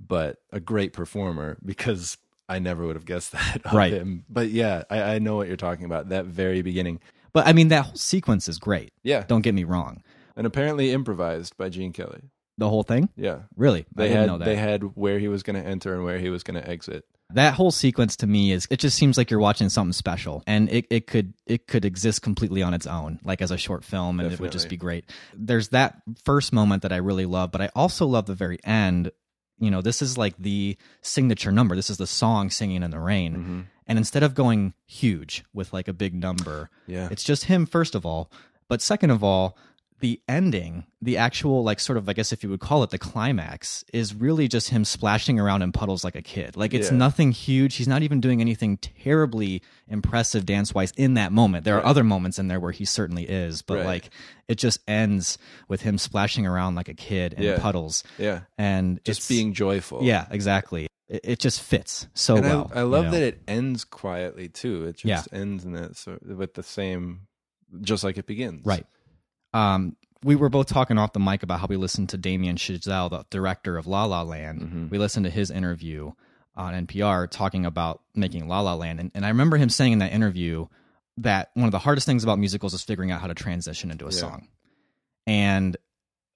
[0.00, 2.16] but a great performer because
[2.48, 3.92] I never would have guessed that of Right.
[3.92, 4.24] him.
[4.28, 6.08] But yeah, I, I know what you're talking about.
[6.08, 7.00] That very beginning.
[7.32, 8.92] But I mean that whole sequence is great.
[9.02, 10.02] Yeah, Don't get me wrong.
[10.36, 12.30] and apparently improvised by Gene Kelly.
[12.58, 13.10] The whole thing?
[13.16, 13.80] Yeah, Really?
[13.80, 16.30] I they didn't had they had where he was going to enter and where he
[16.30, 17.04] was going to exit.
[17.30, 20.70] That whole sequence to me is it just seems like you're watching something special and
[20.70, 24.20] it, it could it could exist completely on its own like as a short film
[24.20, 25.10] and it would just be great.
[25.34, 29.10] There's that first moment that i really love but i also love the very end.
[29.58, 31.74] You know this is like the signature number.
[31.74, 33.32] This is the song singing in the rain.
[33.34, 33.60] Mm-hmm.
[33.88, 37.08] and instead of going huge with like a big number Yeah.
[37.10, 38.30] it's just him first of all.
[38.68, 39.56] But second of all
[40.00, 42.98] the ending the actual like sort of i guess if you would call it the
[42.98, 46.96] climax is really just him splashing around in puddles like a kid like it's Yeah.
[46.98, 51.76] nothing huge he's not even doing anything terribly impressive dance wise in that moment there
[51.78, 53.86] are other moments in there where he certainly is but Right.
[53.86, 54.10] like
[54.48, 57.58] it just ends with him splashing around like a kid in Yeah.
[57.58, 60.02] puddles Yeah, and just being joyful.
[60.02, 63.10] yeah exactly it, it just fits so and well I, I you love know?
[63.12, 64.86] that it ends quietly too.
[64.86, 65.16] It Yeah.
[65.16, 67.28] just ends in that sort with the same,
[67.80, 68.66] just like it begins.
[68.66, 68.84] Right.
[69.56, 73.10] Um, we were both talking off the mic about how we listened to Damien Chazelle,
[73.10, 74.60] the director of La La Land.
[74.60, 74.88] Mm-hmm.
[74.88, 76.12] We listened to his interview
[76.56, 78.98] on NPR talking about making La La Land.
[79.00, 80.66] And, and I remember him saying in that interview,
[81.18, 84.04] that one of the hardest things about musicals is figuring out how to transition into
[84.06, 84.18] a Yeah.
[84.18, 84.48] song.
[85.26, 85.76] And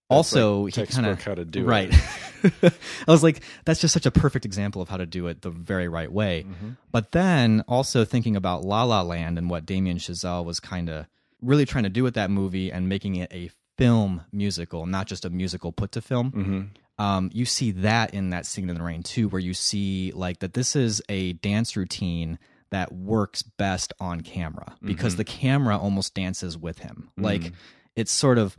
[0.09, 1.65] also like he kind of how to do it.
[1.65, 1.95] right.
[2.63, 2.73] I
[3.11, 5.89] was like, that's just such a perfect example of how to do it the very
[5.89, 6.45] right way.
[6.49, 6.71] Mm-hmm.
[6.91, 11.07] But then also thinking about La La Land and what Damien Chazelle was kind of
[11.43, 15.25] really trying to do with that movie and making it a film musical, not just
[15.25, 16.33] a musical put to film.
[16.33, 17.05] Mm-hmm.
[17.05, 20.41] Um, you see that in that scene in the rain too, where you see like
[20.41, 22.39] that this is a dance routine
[22.71, 27.11] that works best on camera because the camera almost dances with him.
[27.17, 27.53] Like
[27.97, 28.57] it's sort of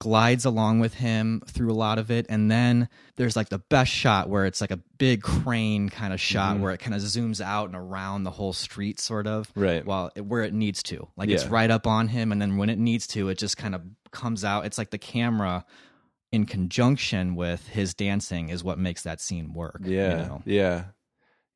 [0.00, 3.90] glides along with him through a lot of it and then there's like the best
[3.90, 6.62] shot where it's like a big crane kind of shot mm-hmm.
[6.62, 9.84] where it kind of zooms out and around the whole street sort of Right.
[9.84, 12.70] well it, where it needs to like it's right up on him and then when
[12.70, 13.82] it needs to it just kind of
[14.12, 15.64] comes out it's like the camera
[16.30, 20.42] in conjunction with his dancing is what makes that scene work you Yeah, know?
[20.44, 20.84] yeah,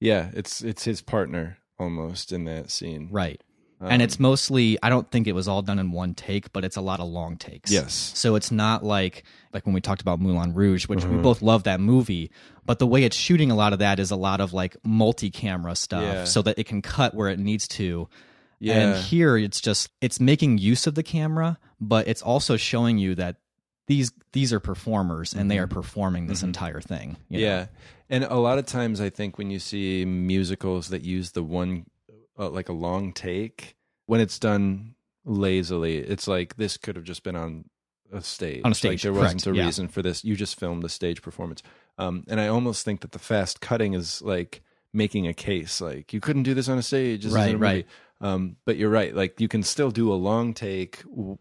[0.01, 0.31] yeah.
[0.35, 3.09] It's it's his partner almost in that scene.
[3.13, 3.41] right
[3.91, 6.77] and it's mostly i don't think it was all done in one take but it's
[6.77, 8.13] a lot of long takes Yes.
[8.15, 11.17] so it's not like like when we talked about moulin rouge which Mm-hmm.
[11.17, 12.31] we both love that movie
[12.65, 15.75] but the way it's shooting a lot of that is a lot of like multi-camera
[15.77, 16.25] stuff Yeah.
[16.25, 18.09] so that it can cut where it needs to
[18.61, 18.79] Yeah.
[18.79, 23.15] and here it's just it's making use of the camera but it's also showing you
[23.17, 23.37] that
[23.89, 27.47] these these are performers and they are performing this entire thing you know?
[27.47, 27.61] Mm-hmm.
[27.61, 27.67] Yeah,
[28.09, 31.87] and a lot of times I think when you see musicals that use the one
[32.39, 37.23] uh, like a long take, when it's done lazily, it's like this could have just
[37.23, 37.65] been on
[38.13, 38.61] a stage.
[38.65, 39.65] On a Like, stage, there wasn't a yeah.
[39.67, 40.25] reason for this.
[40.25, 41.63] You just filmed the stage performance,
[41.99, 45.81] um, and I almost think that the fast cutting is like making a case.
[45.81, 47.87] Like you couldn't do this on a stage, This Right, a right.
[48.21, 49.15] Um, but you're right.
[49.15, 51.39] Like you can still do a long take, w-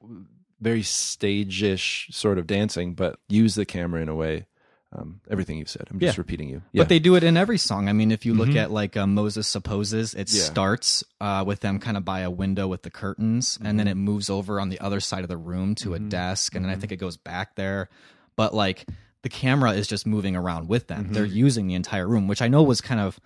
[0.60, 4.46] very stage-ish sort of dancing, but use the camera in a way.
[4.94, 5.88] Um, everything you've said.
[5.90, 6.20] I'm just Yeah.
[6.22, 6.64] repeating you.
[6.74, 7.88] But they do it in every song.
[7.88, 8.58] I mean, if you look Mhm.
[8.58, 10.44] at like uh, Moses Supposes, it Yeah.
[10.44, 13.78] starts uh, with them kind of by a window with the curtains, and Mm-hmm.
[13.78, 16.66] then it moves over on the other side of the room to a desk, and
[16.66, 16.82] then I Mm-hmm.
[16.82, 17.88] think it goes back there.
[18.36, 18.86] But like
[19.24, 21.06] the camera is just moving around with them.
[21.06, 21.14] Mm-hmm.
[21.14, 23.18] They're using the entire room, which I know was kind of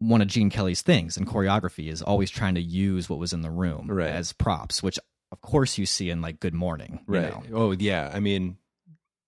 [0.00, 3.40] one of Gene Kelly's things in choreography is always trying to use what was in
[3.42, 4.10] the room Right.
[4.10, 4.98] as props, which
[5.32, 7.00] of course you see in like Good Morning.
[7.08, 7.50] you Right.
[7.50, 7.56] know?
[7.58, 8.10] Oh yeah.
[8.12, 8.58] I mean,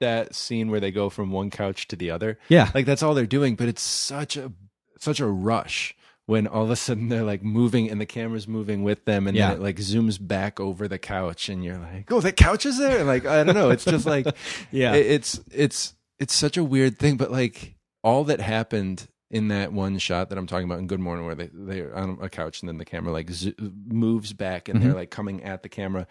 [0.00, 2.38] that scene where they go from one couch to the other.
[2.48, 2.70] Yeah.
[2.74, 4.52] Like that's all they're doing, but it's such a
[4.98, 5.94] such a rush
[6.26, 9.36] when all of a sudden they're like moving and the camera's moving with them and
[9.36, 9.48] Yeah.
[9.48, 12.78] then it like zooms back over the couch and you're like, "Oh, that couch is
[12.78, 14.26] there?" And like I don't know, it's just like
[14.70, 14.94] Yeah.
[14.94, 19.72] it- it's it's it's such a weird thing, but like all that happened in that
[19.72, 22.60] one shot that I'm talking about in Good Morning, where they they're on a couch
[22.62, 24.88] and then the camera like zo- moves back and Mm-hmm.
[24.88, 26.06] they're like coming at the camera.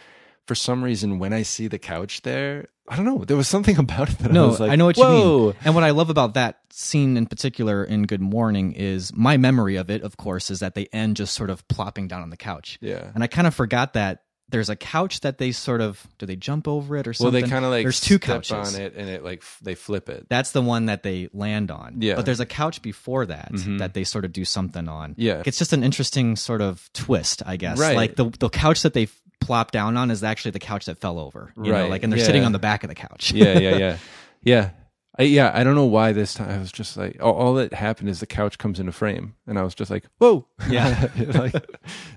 [0.48, 3.24] For some reason, when I see the couch there, I don't know.
[3.24, 5.46] There was something about it that I No, was like, I know what you Whoa.
[5.48, 5.56] mean.
[5.64, 9.76] And what I love about that scene in particular in Good Morning is my memory
[9.76, 12.38] of it, of course, is that they end just sort of plopping down on the
[12.38, 12.78] couch.
[12.82, 13.12] Yeah.
[13.14, 16.36] And I kind of forgot that there's a couch that they sort of do they
[16.36, 17.32] jump over it or something?
[17.34, 18.74] Well, they kind of like there's two couches.
[18.76, 20.26] on it and it like f- they flip it.
[20.28, 21.98] That's the one that they land on.
[22.02, 22.14] Yeah.
[22.14, 22.18] Mm-hmm.
[22.18, 25.14] But there's a couch before that that they sort of do something on.
[25.20, 25.44] Yeah.
[25.46, 27.78] It's just an interesting sort of twist, I guess.
[27.78, 27.96] Right.
[27.96, 29.08] Like the the couch that they
[29.42, 31.54] plop down on is actually the couch that fell over.
[31.58, 31.90] You know, Right.
[31.90, 32.26] like and they're Yeah.
[32.26, 33.32] sitting on the back of the couch.
[33.32, 33.98] yeah, yeah, yeah,
[34.44, 34.70] yeah.
[35.18, 36.50] I, yeah, I don't know why this time.
[36.50, 39.60] I was just like, all, all that happened is the couch comes into frame, and
[39.60, 41.10] I was just like, "Whoa!" Yeah.
[41.18, 41.56] like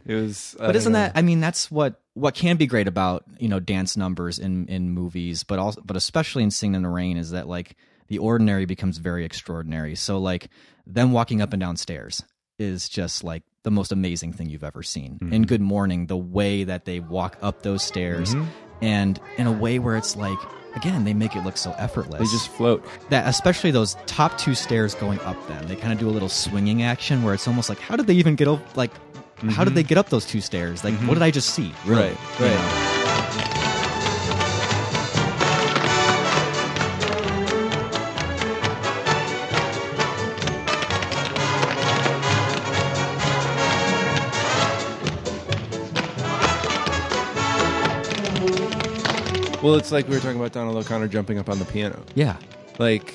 [0.07, 0.55] it was.
[0.57, 0.99] But isn't know.
[1.01, 4.67] that i mean that's what what can be great about you know dance numbers in
[4.69, 7.75] in movies but also but especially in singing in the rain is that like
[8.09, 10.49] the ordinary becomes very extraordinary so like
[10.87, 12.23] them walking up and down stairs
[12.59, 15.33] is just like the most amazing thing you've ever seen Mm-hmm.
[15.33, 18.35] in good morning the way that they walk up those stairs
[18.81, 20.38] and in a way where it's like
[20.75, 22.85] again they make it look so effortless they just float?
[23.11, 26.29] that especially those top two stairs going up them they kind of do a little
[26.29, 28.90] swinging action where it's almost like how did they even get up like
[29.51, 32.11] how did they get up those two stairs like what did i just see really
[32.11, 32.42] Mm-hmm.
[32.44, 32.96] Right, You right.
[32.96, 33.02] know?
[49.62, 52.03] Well, it's like we were talking about Donald O'Connor jumping up on the piano.
[52.14, 52.37] yeah
[52.79, 53.14] Like,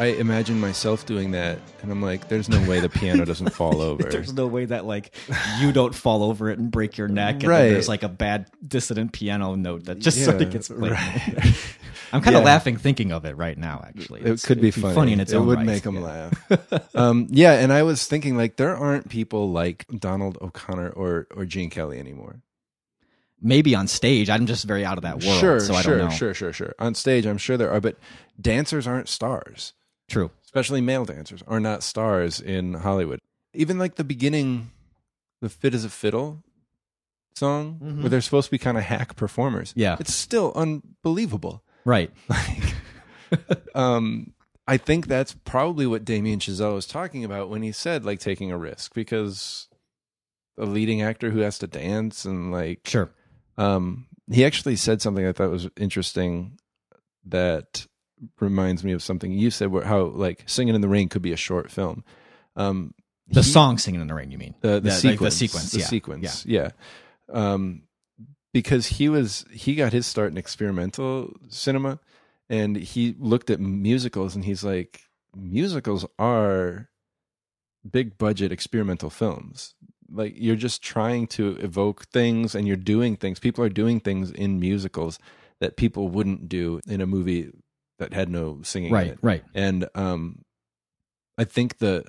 [0.00, 3.80] I imagine myself doing that, and I'm like, "There's no way the piano doesn't fall
[3.90, 5.12] over." there's no way that like
[5.60, 7.68] you don't fall over it and break your neck and then Right.
[7.70, 11.54] there's like a bad dissonant piano note that just sort Yeah, of gets played right.
[12.12, 12.46] i'm kind of Yeah.
[12.46, 15.12] laughing thinking of it right now actually It It's- could be it'd funny.
[15.12, 15.66] in its it own would right.
[15.66, 16.32] make them laugh.
[16.94, 21.44] um, yeah, and I was thinking like there aren't people like Donald O'Connor or or
[21.44, 22.40] Gene Kelly anymore.
[23.40, 26.08] Maybe on stage i'm just very out of that world sure, so i sure, don't
[26.08, 26.74] know sure, sure, sure.
[26.78, 27.96] On stage, I'm sure there are, but
[28.40, 29.74] dancers aren't stars.
[30.08, 33.20] true Especially male dancers are not stars in Hollywood.
[33.52, 34.70] Even like the beginning,
[35.42, 36.42] the fit as a fiddle.
[37.36, 39.74] song where they're supposed to be kind of hack performers.
[39.76, 39.96] Yeah.
[40.00, 41.62] It's still unbelievable.
[41.84, 42.10] Right.
[43.74, 44.32] Um,
[44.66, 48.50] I think that's probably what Damien Chazelle was talking about when he said like taking
[48.50, 49.68] a risk because
[50.56, 53.10] a leading actor who has to dance and like Sure.
[53.58, 56.58] Um, he actually said something I thought was interesting
[57.26, 57.86] that
[58.40, 61.32] reminds me of something you said where how like singing in the rain could be
[61.32, 62.02] a short film.
[62.56, 62.94] Um,
[63.28, 64.54] The he- song "Singing in the Rain," you mean?
[64.62, 65.86] the the Yeah, like sequence, the sequence, the yeah.
[65.86, 66.70] sequence, yeah.
[67.32, 67.82] Um,
[68.54, 72.00] because he was he got his start in experimental cinema,
[72.48, 75.02] and he looked at musicals, and he's like,
[75.36, 76.88] musicals are
[77.88, 79.74] big budget experimental films.
[80.10, 83.38] Like you're just trying to evoke things, and you're doing things.
[83.40, 85.18] People are doing things in musicals
[85.60, 87.50] that people wouldn't do in a movie
[87.98, 88.88] that had no singing.
[88.90, 89.06] in Right.
[89.08, 89.44] it Right.
[89.54, 90.44] and um
[91.36, 92.04] i think the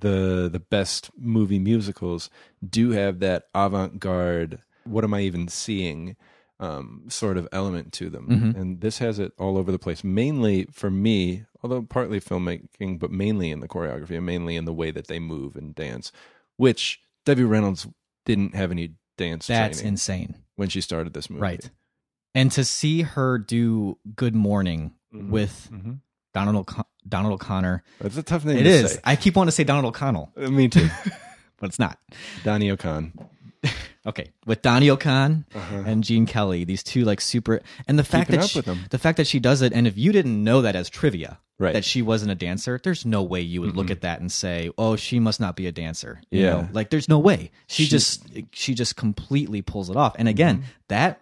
[0.00, 2.28] the the best movie musicals
[2.68, 6.16] do have that avant-garde what am i even seeing
[6.60, 8.56] um sort of element to them Mhm.
[8.60, 13.10] and this has it all over the place mainly for me although partly filmmaking but
[13.10, 16.12] mainly in the choreography and mainly in the way that they move and dance
[16.56, 17.86] which debbie reynolds
[18.24, 20.34] didn't have any dance That's training insane.
[20.56, 21.70] when she started this movie Right.
[22.34, 25.30] And to see her do "Good Morning" Mhm.
[25.30, 26.00] with Mhm.
[26.34, 28.92] Donald O'Con- Donald O'Connor, that's a tough name it to is.
[28.92, 29.00] say.
[29.04, 30.88] I keep wanting to say Donald O'Connell, Uh, me too
[31.58, 31.98] but it's not.
[32.44, 33.12] donnie o'con
[34.06, 35.82] Okay, with Donnie O'Con Uh-huh.
[35.84, 39.16] and Gene Kelly, these two like super, and the fact Keeping that she, the fact
[39.16, 41.72] that she does it, and if you didn't know that as trivia, Right.
[41.72, 44.70] that she wasn't a dancer, there's no way you would look at that and say,
[44.76, 46.50] "Oh, she must not be a dancer." You Yeah.
[46.50, 46.68] know?
[46.72, 47.50] like there's no way.
[47.66, 50.14] She, She- just she just completely pulls it off.
[50.18, 50.66] And again, Mm-hmm.
[50.88, 51.20] that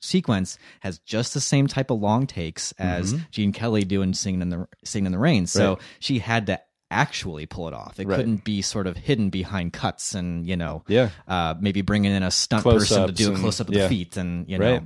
[0.00, 4.48] sequence has just the same type of long takes as Gene Kelly doing singing in
[4.50, 5.46] the singing in the rain.
[5.46, 5.70] So Mm-hmm.
[5.80, 5.82] Right.
[6.00, 7.98] she had to actually pull it off.
[8.00, 8.16] It Right.
[8.16, 11.10] couldn't be sort of hidden behind cuts and you know, Yeah.
[11.26, 13.82] uh, maybe bringing in a stunt person to do a close up of yeah.
[13.84, 14.82] the feet and you know, right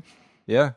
[0.46, 0.72] yeah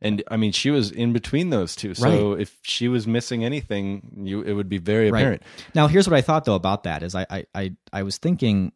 [0.00, 4.22] and i mean she was in between those two so if she was missing anything
[4.24, 5.18] you it would be very Right.
[5.20, 5.42] apparent
[5.74, 8.72] Now, here's what I thought though about that is I, I I I was thinking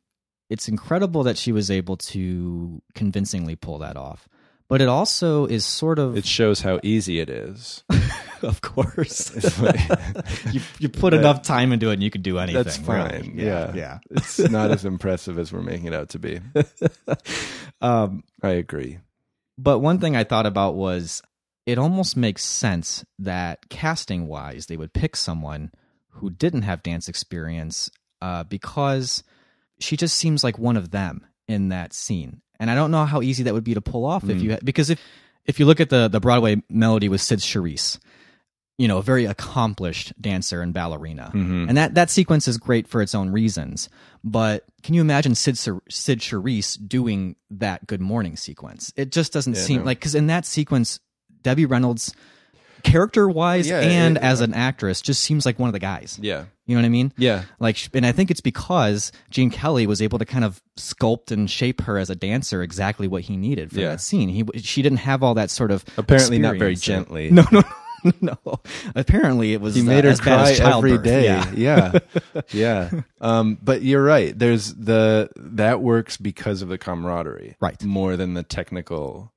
[0.50, 4.28] it's incredible that she was able to convincingly pull that off,
[4.68, 7.85] but it also is sort of it shows how easy it is.
[8.42, 9.31] Of course.
[10.53, 12.62] You you put enough time into it and you can do anything.
[12.62, 13.22] that's really.
[13.22, 13.33] fine.
[13.37, 13.98] Yeah yeah.
[14.11, 16.40] it's not as impressive as we're making it out to be.
[17.81, 18.98] Um, i agree.
[19.57, 21.22] but one thing I thought about was
[21.64, 25.70] it almost makes sense that casting wise they would pick someone
[26.11, 29.24] who didn't have dance experience uh, because
[29.81, 33.20] she just seems like one of them in that scene and i don't know how
[33.20, 34.38] easy that would be to pull off if mm-hmm.
[34.40, 34.98] you had, because if
[35.44, 37.98] if you look at the the broadway melody with cyd charisse
[38.79, 41.31] you know a very accomplished dancer and ballerina.
[41.33, 41.68] Mm-hmm.
[41.68, 43.88] And that that sequence is great for its own reasons.
[44.24, 48.92] But can you imagine sid cyd charisse doing that good morning sequence?
[48.96, 49.85] It just doesn't seem no.
[49.85, 50.98] like because in that sequence
[51.42, 52.12] debbie reynolds
[52.85, 56.44] character wise Yeah, and as an actress just seems like one of the guys yeah
[56.66, 57.12] you know what I mean?
[57.18, 57.42] Yeah.
[57.61, 61.51] Like, and I think it's because Gene Kelly was able to kind of sculpt and
[61.51, 63.90] shape her as a dancer exactly what he needed for Yeah.
[63.90, 64.31] that scene.
[64.31, 67.31] He she didn't have all that sort of Apparently not very gently.
[67.31, 68.61] No, no, no.
[68.94, 70.92] Apparently it was he uh, made her as bad cry every
[71.23, 71.51] Yeah.
[71.55, 71.99] yeah
[72.51, 77.83] yeah um but you're right there's the that works because of the camaraderie Right.
[77.85, 79.33] more than the technical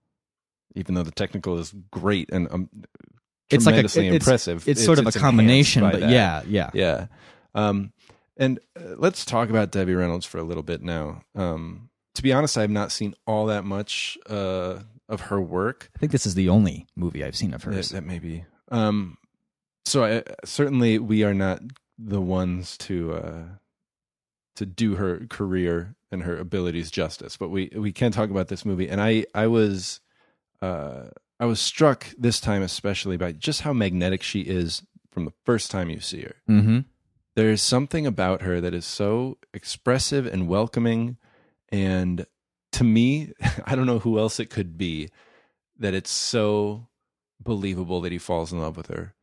[0.75, 2.69] even though the technical is great and um,
[3.49, 4.67] It's like a, tremendously it's, impressive.
[4.67, 6.09] It's, sort of a combination, but that.
[6.09, 7.07] yeah, yeah, yeah.
[7.55, 7.93] Um
[8.35, 11.21] and uh, let's talk about debbie reynolds for a little bit now.
[11.35, 15.89] Um to be honest i have not seen all that much uh of her work.
[15.95, 17.89] I think this is the only movie I've seen of that, hers.
[17.89, 18.43] that may be.
[18.69, 19.17] Um
[19.85, 21.61] so I, certainly we are not
[21.97, 23.43] the ones to uh
[24.57, 28.65] to do her career and her abilities justice but we we can talk about this
[28.65, 28.89] movie.
[28.89, 30.01] And i i was
[30.61, 31.05] uh
[31.39, 35.71] i was struck this time especially by just how magnetic she is from the first
[35.71, 36.79] time you see her Mm-hmm.
[37.35, 41.17] there is something about her that is so expressive and welcoming
[41.69, 42.25] and
[42.73, 43.31] to me
[43.65, 45.09] i don't know who else it could be
[45.79, 46.87] that it's so
[47.39, 49.13] believable that he falls in love with her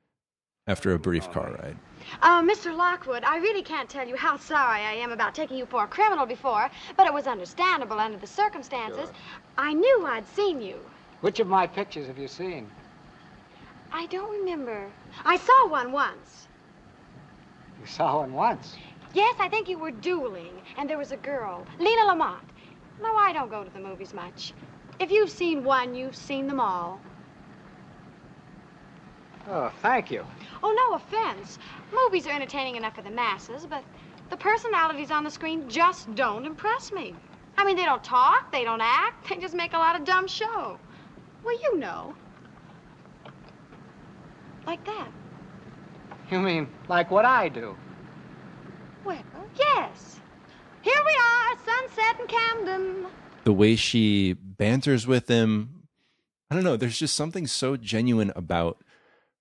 [0.67, 1.77] after a brief car ride
[2.23, 2.75] Uh, Mr.
[2.77, 5.87] Lockwood, I really can't tell you how sorry I am about taking you for a
[5.87, 9.09] criminal before, but it was understandable under the circumstances.
[9.59, 10.77] I knew I'd seen you.
[11.21, 12.71] Which of my pictures have you seen?
[13.93, 14.91] I don't remember.
[15.25, 16.49] I saw one once.
[17.81, 18.77] You saw one once.
[19.15, 22.43] Yes, I think you were dueling, and there was a girl, Lena Lamont.
[23.01, 24.53] No, I don't go to the movies much.
[24.99, 27.01] If you've seen one, you've seen them all.
[29.49, 30.25] Oh, thank you.
[30.63, 31.59] Oh, no offense.
[31.93, 33.85] Movies are entertaining enough for the masses, but
[34.31, 37.15] the personalities on the screen just don't impress me.
[37.57, 40.27] I mean, they don't talk, they don't act, they just make a lot of dumb
[40.27, 40.79] show.
[41.45, 42.15] Well, you know.
[44.67, 45.09] Like that.
[46.31, 47.77] You mean like what I do?
[49.05, 49.23] Well,
[49.59, 50.21] yes.
[50.83, 53.07] Here we are, sunset in Camden.
[53.45, 55.85] The way she banters with him,
[56.51, 56.77] I don't know.
[56.77, 58.83] There's just something so genuine about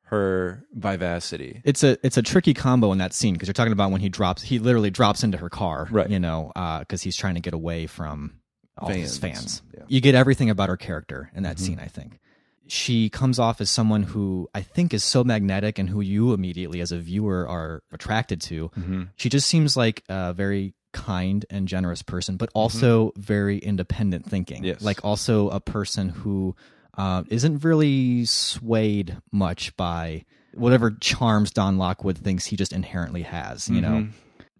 [0.03, 1.61] her vivacity.
[1.63, 4.09] It's a it's a tricky combo in that scene because you're talking about when he
[4.09, 6.09] drops he literally drops into her car, Right.
[6.09, 8.41] You know, uh, because he's trying to get away from
[8.77, 9.37] all his Fans.
[9.37, 9.61] fans.
[9.73, 9.79] Yeah.
[9.81, 9.93] Mm-hmm.
[9.93, 11.79] You get everything about her character in that scene.
[11.79, 12.19] I think
[12.67, 16.81] she comes off as someone who I think is so magnetic and who you immediately
[16.81, 18.69] as a viewer are attracted to.
[18.69, 19.03] Mm-hmm.
[19.15, 24.57] She just seems like a very kind and generous person, but also very independent thinking.
[24.57, 24.65] Mm-hmm.
[24.65, 24.81] Yes.
[24.81, 26.55] Like also a person who
[26.97, 33.69] uh, isn't really swayed much by whatever charms Don Lockwood thinks he just inherently has.
[33.69, 34.07] You know,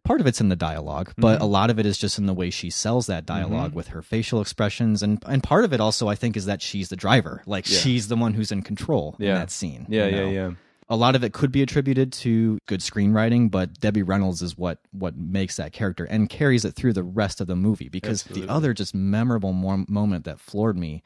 [0.04, 1.44] part of it's in the dialog but mm-hmm.
[1.44, 3.40] a lot of it is just in the way she sells that mm-hmm.
[3.40, 6.62] dialog with her facial expressions, and and part of it also I think is that
[6.62, 7.42] she's the driver.
[7.46, 9.36] Like she's the one who's in control in Yeah.
[9.36, 9.86] that scene.
[9.90, 10.30] Yeah, you yeah, know?
[10.30, 10.52] yeah.
[10.90, 14.80] a lot of it could be attributed to good screenwriting, but Debbie Reynolds is what
[14.92, 17.90] what makes that character and carries it through the rest of the movie.
[17.90, 21.02] Because the other just memorable mo- moment that floored me,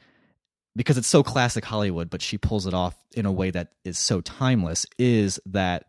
[0.74, 3.98] because it's so classic Hollywood, but she pulls it off in a way that is
[3.98, 5.86] so timeless, is that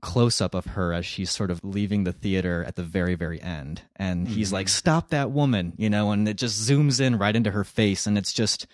[0.00, 3.40] close up of her as she's sort of leaving the theater at the very very
[3.40, 3.82] end.
[3.96, 4.56] And he's mm-hmm.
[4.56, 8.06] like stop that woman you know and it just zooms in right into her face.
[8.06, 8.66] And it's just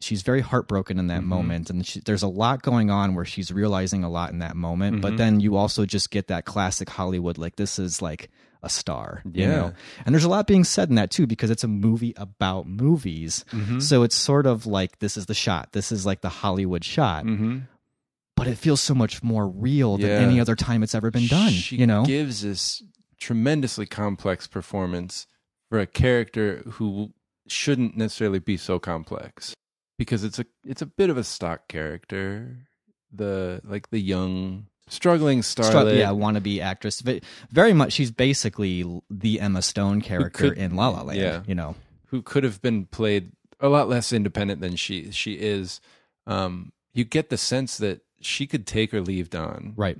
[0.00, 1.28] she's very heartbroken in that mm-hmm.
[1.28, 1.70] moment.
[1.70, 5.02] And she, there's a lot going on where she's realizing a lot in that moment.
[5.02, 5.16] But mm-hmm.
[5.18, 8.30] then you also just get that classic hollywood like this is like
[8.62, 9.50] a star you Yeah.
[9.50, 9.72] know?
[10.04, 13.44] And there's a lot being said in that too because it's a movie about movies.
[13.80, 15.72] So it's sort of like this is the shot.
[15.72, 17.24] This is like the hollywood shot
[18.40, 20.26] but it feels so much more real than Yeah.
[20.28, 22.82] any other time it's ever been done She you know gives this
[23.20, 25.26] tremendously complex performance
[25.68, 27.12] for a character who
[27.46, 29.54] shouldn't necessarily be so complex
[29.98, 32.56] because it's a it's a bit of a stock character.
[33.12, 35.98] The like the young struggling Stru- starlet.
[35.98, 40.88] yeah wannabe actress Ve- very much she's basically the emma stone character could- in la
[40.88, 41.42] la land yeah.
[41.46, 41.74] you know
[42.06, 45.80] who could have been played a lot less independent than she she is.
[46.26, 49.96] Um, you get the sense that she could take or leave Don right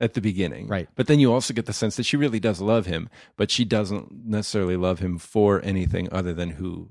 [0.00, 0.66] at the beginning.
[0.68, 0.88] Right.
[0.96, 3.64] But then you also get the sense that she really does love him, but she
[3.64, 6.88] doesn't necessarily love him for anything other than who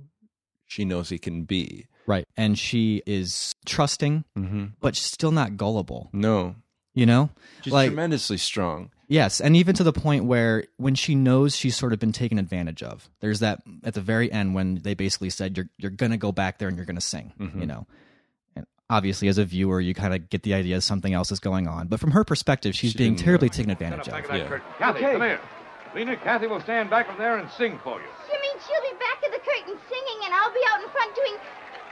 [0.66, 1.86] she knows he can be.
[2.08, 4.66] right and she is trusting Mm-hmm.
[4.82, 6.56] but still not gullible No.
[6.94, 7.30] you know
[7.62, 8.90] She's like tremendously strong.
[9.08, 12.40] Yes, and even to the point where when she knows she's sort of been taken
[12.40, 13.10] advantage of.
[13.20, 16.32] There's that at the very end when they basically said you're you're going to go
[16.32, 17.60] back there and you're going to sing, Mm-hmm.
[17.62, 17.86] you know.
[18.90, 21.68] And obviously as a viewer you kind of get the idea something else is going
[21.68, 24.14] on, but from her perspective she's She being terribly taken advantage of.
[24.14, 24.48] of that Yeah.
[24.48, 24.66] curtain.
[24.78, 25.40] Kathy, come here.
[25.96, 28.08] Lena, Kathy will stand back from there and sing for you.
[28.32, 31.16] You mean she'll be back of the curtain singing and I'll be out in front
[31.16, 31.34] doing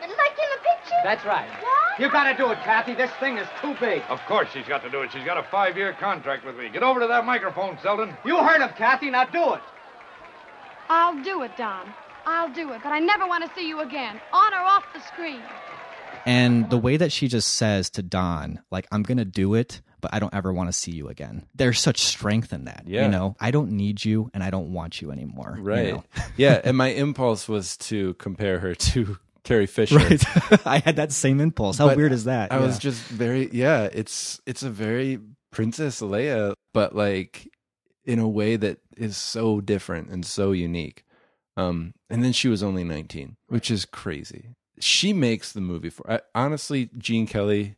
[0.01, 1.01] like in the picture?
[1.03, 1.47] That's right.
[1.61, 1.99] What?
[1.99, 2.95] You gotta do it, Kathy.
[2.95, 4.01] This thing is too big.
[4.09, 5.11] Of course she's got to do it.
[5.11, 6.69] She's got a five-year contract with me.
[6.69, 8.15] Get over to that microphone, Selden.
[8.25, 9.11] You heard him, Kathy.
[9.11, 9.61] Now do it.
[10.89, 11.93] I'll do it, Don.
[12.25, 14.99] I'll do it, but I never want to see you again, on or off the
[15.01, 15.41] screen.
[16.25, 19.81] And the way that she just says to Don, like I'm going to do it,
[20.01, 21.45] but I don't ever want to see you again.
[21.55, 22.83] There's such strength in that.
[22.85, 23.03] Yeah.
[23.05, 25.55] You know, I don't need you and I don't want you anymore.
[25.57, 25.93] you Right.
[25.93, 26.03] know?
[26.37, 29.95] yeah, and my impulse was to compare her to Carrie Fisher.
[29.97, 30.23] Right.
[30.67, 31.77] I had that same impulse.
[31.79, 32.51] How But weird is that?
[32.51, 35.19] I was just very yeah, it's it's a very
[35.51, 37.47] Princess Leia, but like
[38.05, 41.03] in a way that is so different and so unique.
[41.57, 44.49] Um, and then she was only 19, which is crazy.
[44.81, 47.75] She makes the movie for I, honestly, Gene Kelly.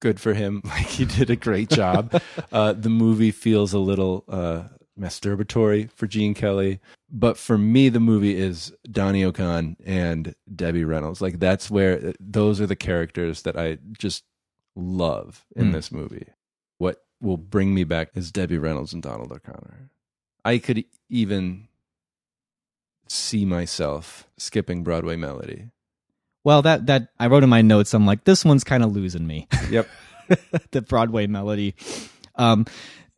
[0.00, 0.62] Good for him.
[0.64, 2.20] Like he did a great job.
[2.52, 4.64] uh, the movie feels a little uh,
[4.98, 11.20] masturbatory for Gene Kelly, but for me, the movie is Donnie O'Con and Debbie Reynolds.
[11.20, 14.24] Like that's where those are the characters that I just
[14.76, 15.72] love in Mm.
[15.72, 16.26] this movie.
[16.78, 19.90] What will bring me back is Debbie Reynolds and Donald O'Connor.
[20.44, 21.67] I could even
[23.08, 25.70] see myself skipping Broadway Melody.
[26.44, 27.92] Well, that that I wrote in my notes.
[27.92, 29.48] I'm like, this one's kind of losing me.
[29.70, 29.88] Yep.
[30.70, 31.74] the Broadway melody.
[32.36, 32.66] Um,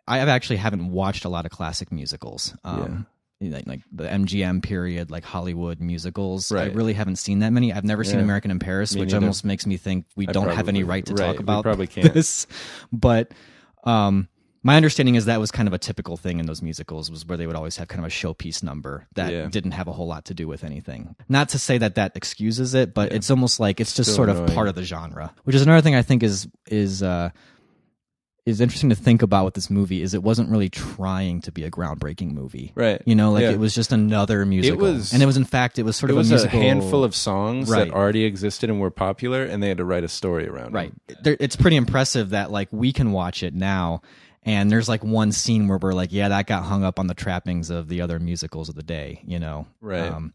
[0.06, 2.56] I actually haven't watched a lot of classic musicals.
[2.64, 3.06] Um,
[3.40, 6.52] like, like the MGM period, like Hollywood musicals.
[6.52, 7.72] I really haven't seen that many.
[7.72, 9.24] I've never seen American in Paris, Me which neither.
[9.24, 11.86] almost makes me think we I don't have any right to right, talk about probably
[11.88, 12.12] can't.
[12.12, 12.46] this.
[12.92, 13.32] But
[13.84, 14.28] um,
[14.62, 17.38] my understanding is that was kind of a typical thing in those musicals was where
[17.38, 19.46] they would always have kind of a showpiece number that Yeah.
[19.48, 21.14] didn't have a whole lot to do with anything.
[21.28, 24.28] Not to say that that excuses it, but it's almost like it's just Still sort
[24.28, 27.30] of part of the genre, which is another thing I think is is uh,
[28.46, 31.62] is interesting to think about with this movie is it wasn't really trying to be
[31.64, 32.72] a groundbreaking movie.
[32.74, 33.00] Right.
[33.04, 33.50] You know, like Yeah.
[33.50, 34.78] it was just another musical.
[34.86, 36.48] It was- and it was in fact it was sort it of was a a,
[36.48, 37.88] handful of songs Right.
[37.88, 40.92] that already existed and were popular, and they had to write a story around Right.
[41.24, 44.00] It's pretty impressive that like we can watch it now
[44.42, 47.14] and there's like one scene where we're like, yeah, that got hung up on the
[47.14, 49.66] trappings of the other musicals of the day, you know.
[49.80, 50.10] Right.
[50.10, 50.32] Um,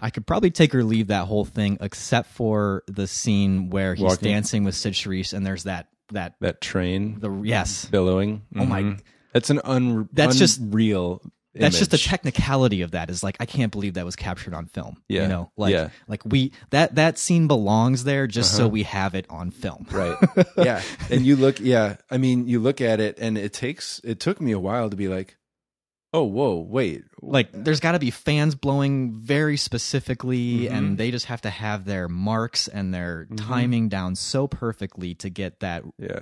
[0.00, 4.04] I could probably take or leave that whole thing except for the scene where he's
[4.04, 4.30] Walking.
[4.30, 7.86] dancing with Cyd Charisse and there's that that That train the yes.
[7.86, 8.42] billowing.
[8.56, 9.00] Oh my- Mhm.
[9.32, 10.08] That's an un.
[10.12, 11.22] That's just- real.
[11.54, 14.66] That's just the technicality of that is like I can't believe that was captured on
[14.66, 15.02] film.
[15.08, 15.22] Yeah.
[15.22, 15.90] You know, like Yeah.
[16.08, 18.68] like we that that scene belongs there just so Uh-huh.
[18.70, 19.86] we have it on film.
[19.90, 20.16] right
[20.56, 20.80] yeah
[21.10, 24.40] and you look yeah i mean you look at it and it takes it took
[24.40, 25.36] me a while to be like
[26.14, 30.70] oh whoa wait like there's got to be fans blowing very specifically Mhm.
[30.72, 33.36] and they just have to have their marks and their Mhm.
[33.48, 36.20] timing down so perfectly to get that yeah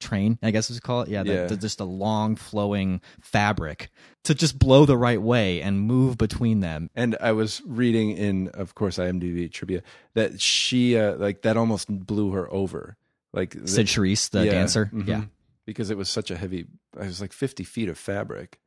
[0.00, 1.46] train i guess we call it yeah, the- Yeah.
[1.46, 3.90] the- just a long flowing fabric
[4.24, 6.90] to just blow the right way and move between them.
[6.94, 9.82] And i was reading in of course imdb trivia
[10.14, 12.96] that she uh, like that almost blew her over.
[13.32, 14.90] Like cyd charisse the Yeah, dancer?
[14.92, 15.06] mhm.
[15.06, 15.24] yeah.
[15.66, 16.66] Because it was such a heavy
[16.98, 18.58] it was like 50 feet of fabric.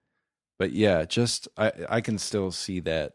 [0.59, 3.13] But yeah just i i can still see that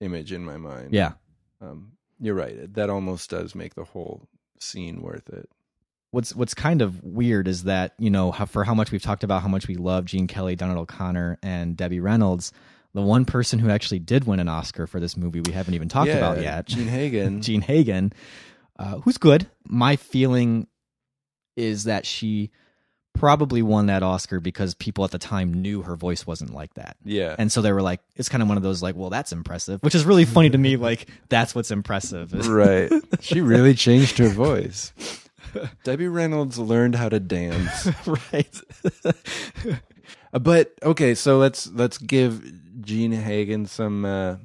[0.00, 0.92] image in my mind.
[0.92, 1.12] Yeah.
[1.60, 2.72] Um you're right.
[2.74, 4.28] That almost does make the whole
[4.60, 5.48] scene worth it
[6.14, 9.24] what's what's kind of weird is that you know how, for how much we've talked
[9.24, 12.52] about how much we love Gene Kelly, Donald O'Connor, and Debbie Reynolds.
[12.94, 15.88] The one person who actually did win an Oscar for this movie we haven't even
[15.88, 17.42] talked Yeah, about yet, Jean Hagen.
[17.42, 18.12] Jean Hagen,
[18.78, 19.48] uh, who's good.
[19.66, 20.68] My feeling
[21.56, 22.52] is that she
[23.14, 26.96] probably won that Oscar because people at the time knew her voice wasn't like that.
[27.04, 29.32] yeah And so they were like, it's kind of one of those like, well, that's
[29.32, 30.76] impressive, which is really funny to me.
[30.76, 32.32] Like, that's what's impressive.
[32.48, 34.92] right she really changed her voice
[35.84, 37.88] debbie reynolds learned how to dance
[38.32, 38.60] right.
[40.32, 42.42] But okay so let's let's give
[42.80, 44.36] jean hagen some uh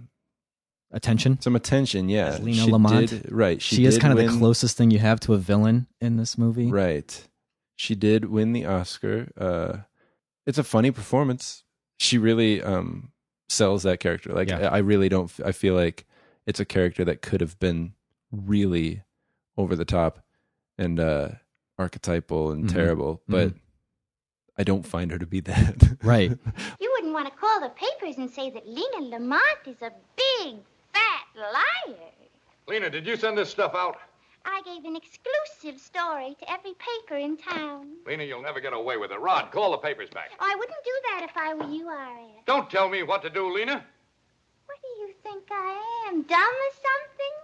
[0.91, 1.39] Attention.
[1.41, 3.09] some attention yeah As Lena She Lamont.
[3.09, 5.87] did- right She, is did kind of the closest thing you have to a villain
[6.01, 6.69] in this movie.
[6.71, 7.27] right
[7.75, 9.77] she did win the oscar uh
[10.45, 11.63] it's a funny performance
[11.97, 13.11] she really um
[13.49, 14.69] sells that character like Yeah.
[14.69, 16.05] I, I really don't I feel like
[16.45, 17.93] it's a character that could have been
[18.31, 19.01] really
[19.57, 20.23] over the top
[20.79, 21.29] and uh
[21.77, 22.73] archetypal and Mhm.
[22.73, 23.53] terrible but
[24.57, 26.31] i don't find her to be that Right.
[26.79, 30.55] You wouldn't want to call the papers and say that Lena Lamont is a big,
[30.93, 31.97] fat liar.
[32.67, 33.97] Lena, did you send this stuff out?
[34.45, 37.97] I gave an exclusive story to every paper in town.
[38.07, 39.19] Lena, you'll never get away with it.
[39.19, 40.29] Rod, call the papers back.
[40.39, 42.45] Oh, I wouldn't do that if I were you, R.F.
[42.45, 43.83] Don't tell me what to do, Lena.
[44.67, 47.35] What do you think I am, dumb or something?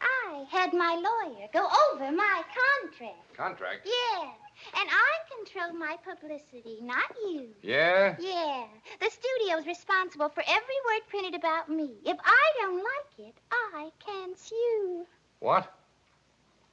[0.00, 3.36] I had my lawyer go over my contract.
[3.36, 3.86] Contract?
[3.86, 4.30] Yeah,
[4.74, 7.48] and I control my publicity, not you.
[7.62, 8.16] Yeah?
[8.18, 8.64] Yeah,
[9.00, 11.94] the studio's responsible for every word printed about me.
[12.04, 15.06] If I don't like it, I can sue.
[15.40, 15.72] What?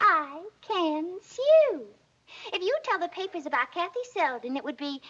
[0.02, 1.86] I can sue.
[2.52, 5.02] If you tell the papers about Kathy Selden, it would be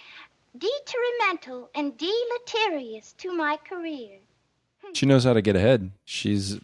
[0.58, 4.20] detrimental and deleterious to my career.
[4.94, 6.60] she knows how to get ahead she's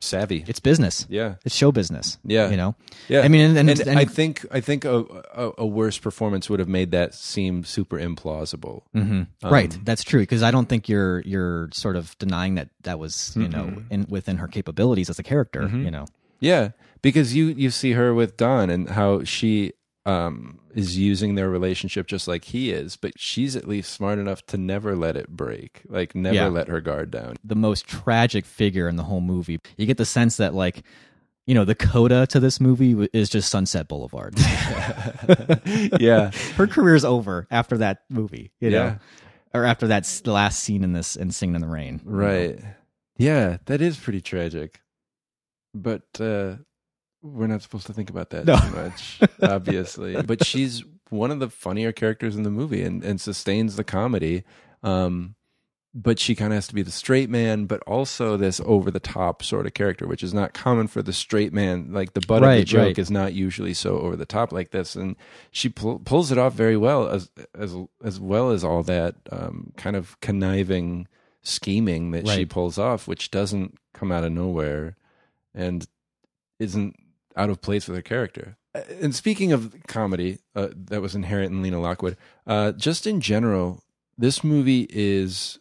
[0.00, 1.06] savvy It's business.
[1.08, 2.18] yeah It's show business.
[2.24, 2.50] Yeah.
[2.50, 2.74] You know?
[3.08, 4.98] Yeah, I mean, and, and, and, I think I think a,
[5.34, 8.82] a, a worse performance would have made that seem super implausible.
[8.94, 9.26] Mhm.
[9.42, 9.76] Um, right.
[9.84, 10.20] That's true.
[10.20, 13.92] Because I don't think you're you're sort of denying that that was you know Mm-hmm.
[13.94, 15.66] in within her capabilities as a character.
[15.68, 16.06] You know.
[16.40, 16.70] Yeah,
[17.02, 19.72] because you you see her with Don and how she
[20.06, 24.44] um, is using their relationship just like he is, but she's at least smart enough
[24.46, 26.46] to never let it break, like never Yeah.
[26.48, 27.36] let her guard down.
[27.44, 29.58] The most tragic figure in the whole movie.
[29.76, 30.82] You get the sense that like.
[31.46, 34.34] You know, the coda to this movie is just Sunset Boulevard.
[35.98, 38.98] yeah, her career's over after that movie, you know, Yeah.
[39.54, 42.02] or after that last scene in this in Singing in the Rain.
[42.04, 42.16] you know?
[42.18, 42.60] right.
[43.16, 44.80] Yeah, that is pretty tragic,
[45.74, 46.56] but uh,
[47.22, 48.56] we're not supposed to think about that No.
[48.56, 50.20] too much, obviously.
[50.22, 54.44] but she's one of the funnier characters in the movie and, and sustains the comedy.
[54.82, 55.34] Um,
[55.94, 59.00] but she kind of has to be the straight man, but also this over the
[59.00, 61.92] top sort of character, which is not common for the straight man.
[61.92, 62.98] Like the butt of the joke right.
[62.98, 65.16] is not usually so over the top like this, and
[65.50, 69.72] she pull, pulls it off very well, as as as well as all that um,
[69.76, 71.08] kind of conniving
[71.42, 74.94] scheming that she pulls off, which doesn't come out of nowhere
[75.54, 75.88] and
[76.60, 76.94] isn't
[77.38, 78.56] out of place with her character.
[78.74, 82.16] Uh, And speaking of comedy uh, that was inherent in Lena Lockwood,
[82.46, 83.82] uh, just in general,
[84.18, 85.58] this movie is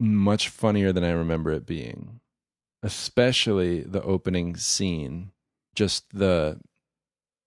[0.00, 2.20] much funnier than I remember it being,
[2.82, 5.30] especially the opening scene.
[5.74, 6.60] Just the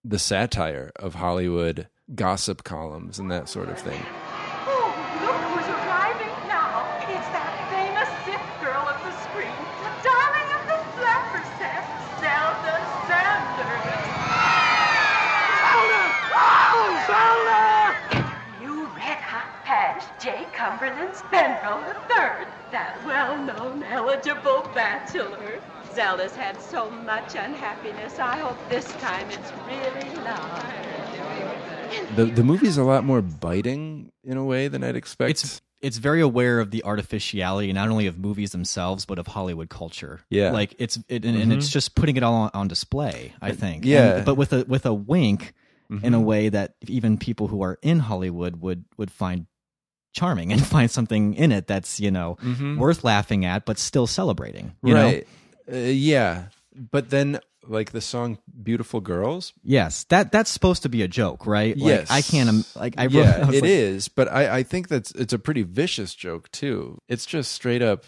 [0.04, 4.02] the satire of Hollywood gossip columns and that sort of thing.
[21.32, 25.60] Cumberland III, that well-known eligible bachelor.
[25.94, 28.18] Zelda's had so much unhappiness.
[28.18, 30.64] I hope this time it's really love.
[32.16, 35.30] The the movie's a lot more biting in a way than I'd expect.
[35.30, 39.68] It's it's very aware of the artificiality not only of movies themselves but of Hollywood
[39.68, 40.20] culture.
[40.30, 40.52] Yeah.
[40.52, 41.52] like it's it, and, and mm-hmm.
[41.52, 43.32] it's just putting it all on, on display.
[43.40, 43.84] I think.
[43.84, 44.16] yeah.
[44.16, 45.54] And- but with a with a wink
[45.90, 46.24] in a mm-hmm.
[46.24, 49.46] way that even people who are in Hollywood would would find
[50.12, 52.36] charming and find something in it that's you know
[52.78, 54.74] worth laughing at but still celebrating.
[54.82, 55.04] You know?
[55.04, 55.28] right.
[55.72, 56.44] Uh, yeah.
[56.74, 59.52] But then like the song Beautiful Girls?
[59.62, 61.76] Yes, that that's supposed to be a joke, right?
[61.76, 62.10] Like, yes.
[62.10, 62.76] I can't.
[62.76, 63.04] Like I.
[63.04, 64.08] wrote- yeah, I it like, is.
[64.08, 66.98] But I, I think that's it's a pretty vicious joke too.
[67.08, 68.04] It's just straight up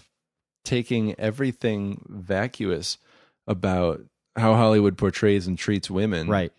[0.64, 2.98] taking everything vacuous
[3.46, 4.00] about
[4.36, 6.28] how Hollywood portrays and treats women.
[6.28, 6.52] Right.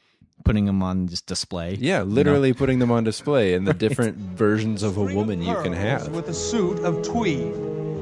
[0.43, 1.75] Putting them on just display.
[1.79, 5.73] Yeah, literally putting them on display and the different versions of a woman you can
[5.73, 6.09] have.
[6.09, 7.53] With a suit of tweed.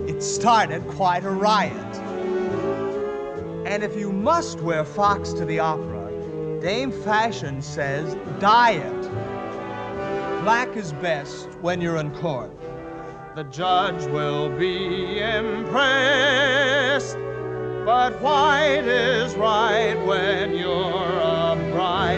[0.08, 1.96] It started quite a riot.
[3.66, 9.02] And if you must wear fox to the opera, Dame Fashion says dye it.
[10.44, 12.52] Black is best when you're in court.
[13.36, 17.18] The judge will be impressed.
[17.86, 22.13] But white is right when you're a bride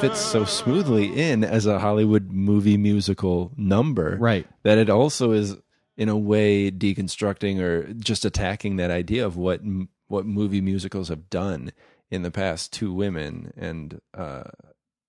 [0.00, 4.16] fits so smoothly in as a Hollywood movie musical number.
[4.18, 4.46] Right.
[4.62, 5.56] That it also is
[5.96, 9.60] in a way deconstructing or just attacking that idea of what
[10.06, 11.72] what movie musicals have done
[12.10, 14.44] in the past to women and uh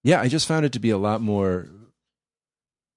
[0.02, 1.70] yeah, I just found it to be a lot more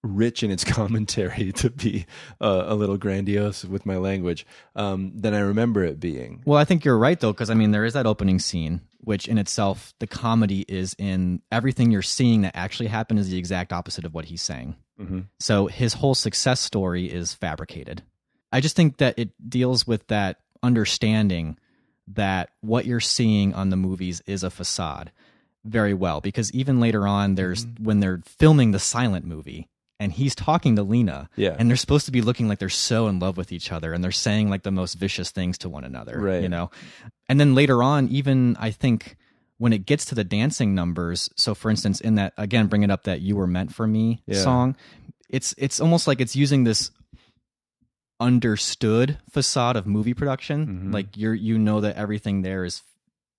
[0.03, 2.07] rich in its commentary to be
[2.41, 4.45] uh, a little grandiose with my language
[4.75, 6.43] um, than I remember it being.
[6.45, 9.29] Well, I think you're right though, because I mean, there is that opening scene, which
[9.29, 13.73] in itself, the comedy is in everything you're seeing that actually happened is the exact
[13.73, 14.77] opposite of what he's saying.
[15.01, 15.27] Mhm.
[15.41, 18.03] So his whole success story is fabricated.
[18.53, 21.57] I just think that it deals with that understanding
[22.09, 25.13] that what you're seeing on the movies is a facade
[25.65, 27.85] very well because even later on there's Mm-hmm.
[27.85, 29.69] when they're filming the silent movie
[30.03, 31.55] and he's talking to Lena Yeah.
[31.59, 34.03] and they're supposed to be looking like they're so in love with each other and
[34.03, 36.43] they're saying like the most vicious things to one another Right.
[36.43, 36.71] you know
[37.29, 39.17] and then later on even I think
[39.59, 43.05] when it gets to the dancing numbers so for instance in that again bringing up
[43.05, 44.43] that you were meant for me Yeah.
[44.43, 44.77] song
[45.31, 46.91] it's it's almost like it's using this
[48.21, 50.93] understood facade of movie production Mm-hmm.
[50.93, 52.83] like you're you know that everything there is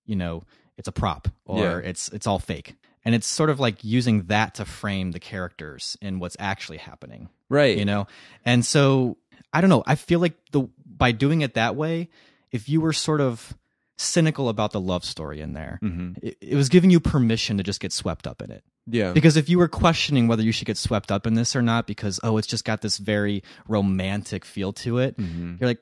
[0.04, 0.44] you know
[0.76, 1.76] it's a prop or Yeah.
[1.90, 2.74] it's it's all fake
[3.04, 7.28] and it's sort of like using that to frame the characters in what's actually happening
[7.48, 7.76] Right.
[7.78, 8.06] you know
[8.44, 9.16] and so
[9.52, 12.08] i don't know i feel like the by doing it that way
[12.50, 13.54] if you were sort of
[13.96, 16.18] cynical about the love story in there Mhm.
[16.22, 19.12] it, it was giving you permission to just get swept up in it Yeah.
[19.12, 21.86] because if you were questioning whether you should get swept up in this or not
[21.86, 25.78] because oh it's just got this very romantic feel to it you're like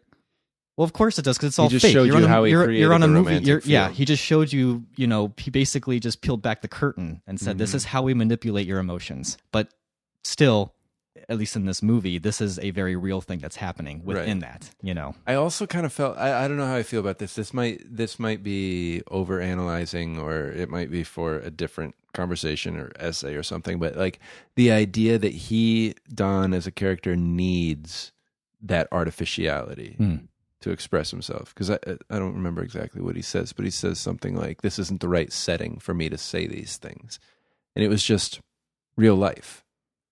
[0.82, 1.72] well of course it does because it's all Mm-hmm.
[1.78, 3.12] just fake showed you're you on a, how he you're, created you're on a the
[3.12, 6.68] movie you're, yeah he just showed you you know he basically just peeled back the
[6.68, 7.58] curtain and said Mm-hmm.
[7.58, 9.68] this is how we manipulate your emotions but
[10.24, 10.74] still
[11.28, 14.70] at least in this movie this is a very real thing that's happening within that
[14.82, 17.18] you know I also kind of felt I, I don't know how I feel about
[17.18, 17.34] this.
[17.34, 22.76] This might this might be over analyzing or it might be for a different conversation
[22.76, 24.18] or essay or something, but like
[24.56, 28.10] the idea that he Don as a character needs
[28.62, 30.16] that artificiality Hmm.
[30.62, 31.54] To express himself.
[31.54, 31.78] Because I
[32.10, 35.08] I don't remember exactly what he says, but he says something like this isn't the
[35.08, 37.18] right setting for me to say these things.
[37.74, 38.40] And it was just
[38.96, 39.64] real life.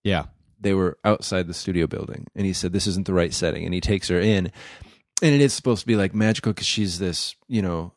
[0.04, 0.26] Yeah.
[0.60, 3.64] They were outside the studio building and he said this isn't the right setting.
[3.64, 4.52] And he takes her in
[5.22, 7.92] and it is supposed to be like magical because she's this you know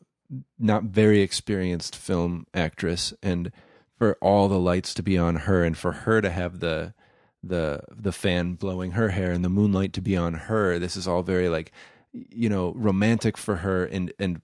[0.58, 3.52] not very experienced film actress and
[3.98, 6.94] for all the lights to be on her and for her to have the
[7.42, 11.06] the the fan blowing her hair and the moonlight to be on her this is
[11.06, 11.72] all very like
[12.30, 14.40] you know romantic for her and and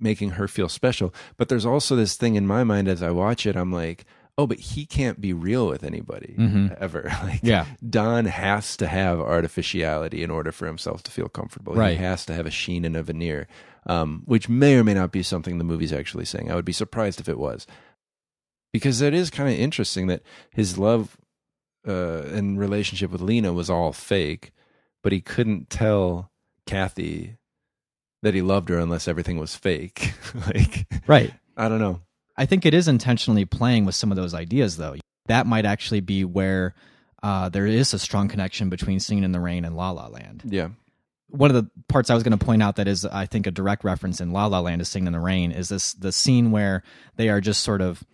[0.00, 3.44] making her feel special but there's also this thing in my mind as i watch
[3.44, 4.04] it i'm like
[4.38, 6.76] oh but he can't be real with anybody Mhm.
[6.80, 7.66] ever like Yeah.
[7.88, 11.96] don has to have artificiality in order for himself to feel comfortable Right.
[11.98, 13.48] he has to have a sheen and a veneer
[13.86, 16.72] um, which may or may not be something the movie's actually saying i would be
[16.72, 17.66] surprised if it was
[18.72, 21.16] because it is kind of interesting that his love
[21.86, 24.52] uh, and relationship with Lena was all fake,
[25.02, 26.30] but he couldn't tell
[26.68, 27.36] Kathy
[28.22, 30.12] that he loved her unless everything was fake.
[30.46, 31.32] like, Right.
[31.56, 32.02] I don't know.
[32.36, 34.96] I think it is intentionally playing with some of those ideas, though.
[35.26, 36.74] That might actually be where
[37.22, 40.42] uh, there is a strong connection between Singing in the Rain and La La Land.
[40.44, 40.68] Yeah.
[41.30, 43.50] One of the parts I was going to point out that is, I think, a
[43.50, 46.50] direct reference in La La Land is Singing in the Rain is this the scene
[46.50, 46.82] where
[47.16, 48.04] they are just sort of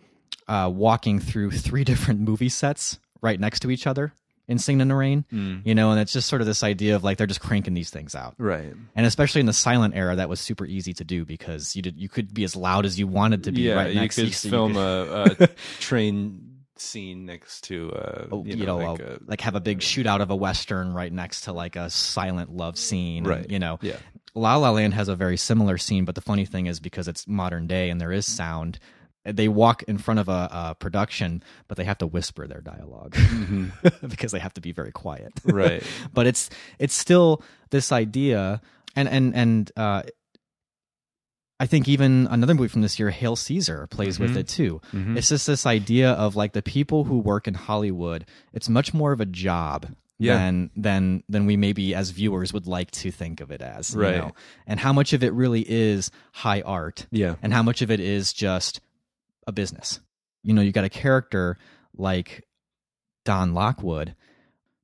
[0.48, 4.12] uh, walking through three different movie sets right next to each other
[4.48, 5.24] in Singing in the Rain.
[5.32, 5.62] Mm.
[5.64, 7.90] You know, and it's just sort of this idea of like they're just cranking these
[7.90, 8.34] things out.
[8.38, 8.72] Right.
[8.94, 11.96] And especially in the silent era, that was super easy to do because you did
[11.98, 14.26] you could be as loud as you wanted to be yeah, right you next could
[14.26, 15.48] to so you film could- a, a
[15.80, 19.54] train scene next to uh, Oh, you, you know, know, like, uh, a, like have
[19.54, 23.26] a big shootout of a western right next to like a silent love scene, and,
[23.26, 23.50] Right.
[23.50, 23.96] you know, Yeah.
[24.34, 27.28] La La Land has a very similar scene, but the funny thing is because it's
[27.28, 28.80] modern day and there is sound,
[29.24, 33.16] they walk in front of a, a production, but they have to whisper their dialog
[34.08, 35.56] because they have to be very quiet, Mm-hmm.
[35.56, 35.82] Right.
[36.12, 38.60] but it's it's still this idea,
[38.94, 40.02] and and and uh,
[41.60, 44.36] I think even another movie from this year, Hail Caesar, plays with Mhm.
[44.38, 44.80] it too.
[44.92, 45.16] Mhm.
[45.16, 48.26] It's just this idea of like the people who work in Hollywood.
[48.52, 49.86] It's much more of a job
[50.18, 50.36] Yeah.
[50.36, 53.94] than than than we maybe as viewers would like to think of it as.
[53.94, 54.16] you Right.
[54.16, 54.32] know?
[54.66, 57.36] And how much of it really is high art, Yeah.
[57.40, 58.80] and how much of it is just
[59.46, 60.00] a business.
[60.42, 61.56] You know, you got a character
[61.96, 62.44] like
[63.24, 64.14] Don Lockwood,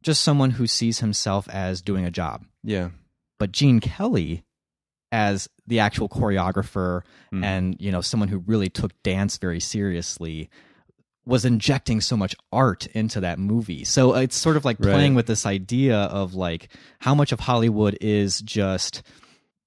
[0.02, 2.88] just someone who sees himself as doing a job yeah.
[3.38, 4.44] but Gene Kelly
[5.12, 7.02] as the actual choreographer
[7.32, 7.44] Mm.
[7.44, 10.48] and you know someone who really took dance very seriously
[11.26, 13.84] was injecting so much art into that movie.
[13.84, 14.92] So it's sort of like Right.
[14.94, 19.02] playing with this idea of like how much of Hollywood is just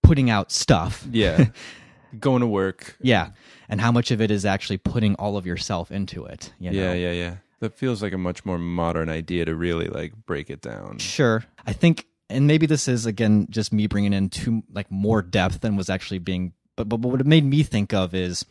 [0.02, 1.06] putting out stuff.
[1.12, 1.46] Yeah.
[2.20, 2.98] Going to work.
[3.02, 3.30] Yeah.
[3.70, 6.80] And how much of it is actually putting all of yourself into it, you know?
[6.80, 7.36] Yeah, yeah, yeah.
[7.60, 10.98] That feels like a much more modern idea to really like break it down.
[10.98, 11.46] Sure.
[11.66, 15.62] I think, and maybe this is again just me bringing in too like more depth
[15.62, 16.54] than was actually being.
[16.76, 18.46] But but, but what it made me think of is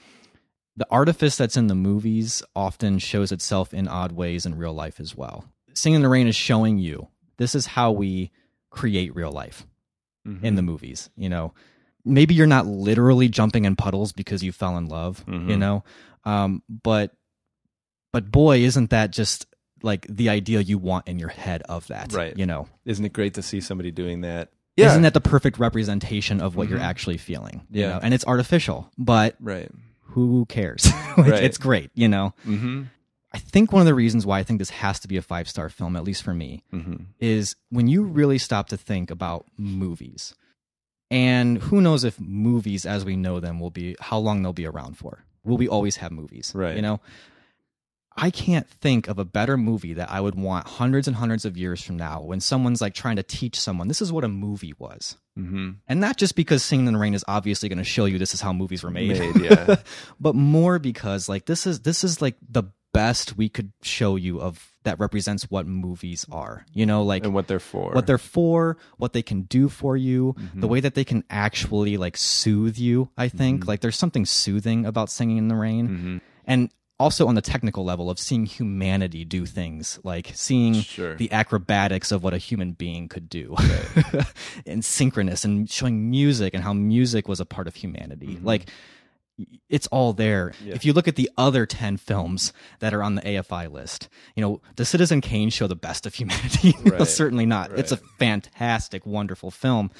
[0.77, 4.99] the artifice that's in the movies often shows itself in odd ways in real life
[4.99, 5.45] as well.
[5.75, 8.31] Singing in the Rain is showing you this is how we
[8.71, 9.67] create real life
[10.27, 10.47] Mm-hmm.
[10.47, 11.11] in the movies.
[11.17, 11.53] You know,
[12.05, 15.25] maybe you're not literally jumping in puddles because you fell in love.
[15.27, 15.59] You Mhm.
[15.59, 15.85] know,
[16.25, 17.13] um, but
[18.13, 19.47] but boy, isn't that just
[19.83, 22.13] like the idea you want in your head of that?
[22.13, 22.37] Right.
[22.37, 24.51] You know, Isn't it great to see somebody doing that?
[24.77, 26.83] isn't that the perfect representation of what you're Mhm.
[26.85, 27.67] actually feeling?
[27.71, 27.89] you Yeah.
[27.95, 28.01] know?
[28.03, 29.71] and it's artificial, but right?
[30.01, 30.85] who cares?
[31.17, 31.45] Like, Right.
[31.45, 31.91] It's great.
[31.95, 32.33] You know.
[32.47, 32.83] Mm-hmm.
[33.35, 35.49] I think one of the reasons why I think this has to be a five
[35.49, 37.05] star film, at least for me, Mm-hmm.
[37.21, 40.35] is when you really stop to think about movies.
[41.13, 44.67] And who knows if movies as we know them will be how long they'll be
[44.67, 45.25] around for.
[45.45, 46.53] Will we always have movies?
[46.55, 46.75] Right.
[46.75, 47.01] You know?
[48.17, 51.57] I can't think of a better movie that I would want hundreds and hundreds of
[51.57, 54.75] years from now when someone's like trying to teach someone this is what a movie
[54.79, 55.17] was.
[55.39, 55.71] Mm-hmm.
[55.87, 58.35] And not just because Singing in the Rain is obviously going to show you this
[58.35, 59.77] is how movies were made, Made, yeah.
[60.21, 64.41] but more because like this is this is like the best we could show you
[64.41, 66.67] of that represents what movies are.
[66.75, 67.93] You know, like And what they're for.
[67.93, 70.61] what they're for, what they can do for you, Mm-hmm.
[70.61, 73.09] the way that they can actually like soothe you.
[73.17, 73.69] I think Mm-hmm.
[73.69, 76.71] like there's something soothing about singing in the rain, and
[77.01, 81.17] also on the technical level of seeing humanity do things like seeing Sure.
[81.17, 83.57] the acrobatics of what a human being could do
[84.67, 88.69] and synchronous and showing music and how music was a part of humanity like
[89.69, 90.53] it's all there.
[90.65, 90.75] Yeah.
[90.75, 94.43] if you look at the other 10 films that are on the afi list you
[94.43, 96.75] know does citizen kane show the best of humanity.
[96.85, 97.73] No, certainly not.
[97.79, 99.91] It's a fantastic wonderful film.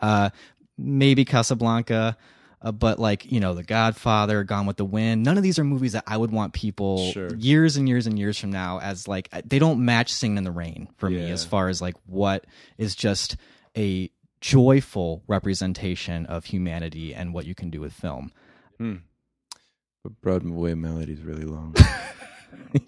[0.00, 0.30] Uh,
[0.78, 2.16] maybe casablanca
[2.60, 5.64] uh, but like you know the godfather gone with the wind none of these are
[5.64, 7.34] movies that i would want people Sure.
[7.36, 10.50] years and years and years from now as like they don't match singing in the
[10.50, 12.46] rain for me as far as like what
[12.78, 13.36] is just
[13.76, 18.32] a joyful representation of humanity and what you can do with film
[20.04, 21.74] But Broadway Melody is really long.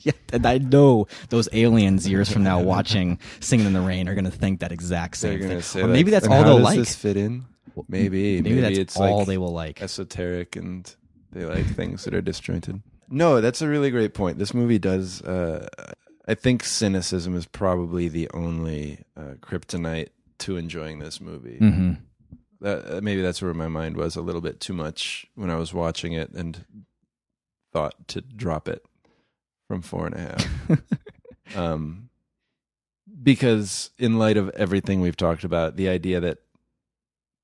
[0.01, 4.15] yeah and i know those aliens years from now watching singing in the rain are
[4.15, 7.19] going to think that exact same thing or maybe that's all they'll like This fit
[7.19, 7.45] in?
[7.89, 8.41] Maybe.
[8.41, 10.95] maybe that's it's all like they will like esoteric and
[11.33, 12.81] they like things that are disjointed.
[13.09, 14.39] No, that's a really great point.
[14.39, 15.21] This movie does.
[15.23, 15.67] Uh,
[16.27, 21.59] I think cynicism is probably the only uh, kryptonite to enjoying this movie.
[21.59, 21.93] hmm
[22.65, 25.57] That uh, maybe that's where my mind was a little bit too much when I
[25.57, 26.65] was watching it and
[27.75, 28.83] thought to drop it
[29.69, 31.57] from four and a half.
[31.59, 32.09] um,
[33.23, 36.39] because in light of everything we've talked about, the idea that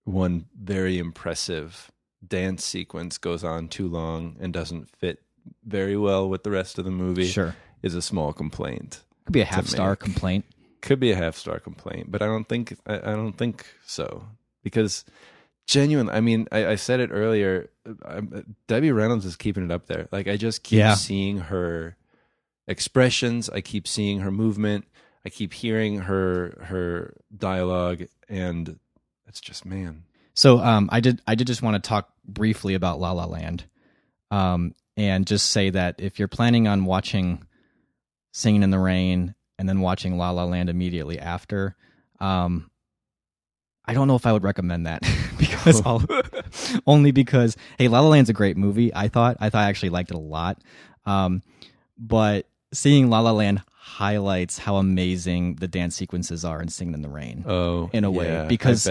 [0.05, 1.91] one very impressive
[2.27, 5.19] dance sequence goes on too long and doesn't fit
[5.63, 7.55] very well with the rest of the movie Sure.
[7.83, 9.03] is a small complaint.
[9.27, 10.47] Could be a half star complaint.
[10.81, 14.25] Could be a half star complaint, but I don't think I, I don't think so
[14.63, 15.05] because
[15.67, 16.09] genuine.
[16.11, 17.71] I mean, I, I said it earlier.
[18.05, 20.09] I'm, Debbie Reynolds is keeping it up there.
[20.13, 20.95] Like I just keep Yeah.
[20.95, 21.97] seeing her
[22.67, 23.49] expressions.
[23.51, 24.87] I keep seeing her movement.
[25.25, 28.79] I keep hearing her her dialogue, and
[29.27, 30.05] it's just man.
[30.35, 33.65] So um, I did I did just want to talk briefly about La La Land,
[34.31, 37.45] um, and just say that if you're planning on watching
[38.33, 41.77] Singing in the Rain and then watching La La Land immediately after,
[42.21, 42.70] um,
[43.91, 45.03] I don't know if I would recommend that
[45.39, 46.05] because I'll,
[46.87, 48.95] only because hey, La La Land's a great movie.
[48.95, 50.59] I thought I thought I actually liked it a lot,
[51.07, 51.43] um,
[51.99, 57.03] but seeing La La Land highlights how amazing the dance sequences are in Singing in
[57.03, 57.45] the Rain.
[57.47, 58.85] Oh, in a way yeah, because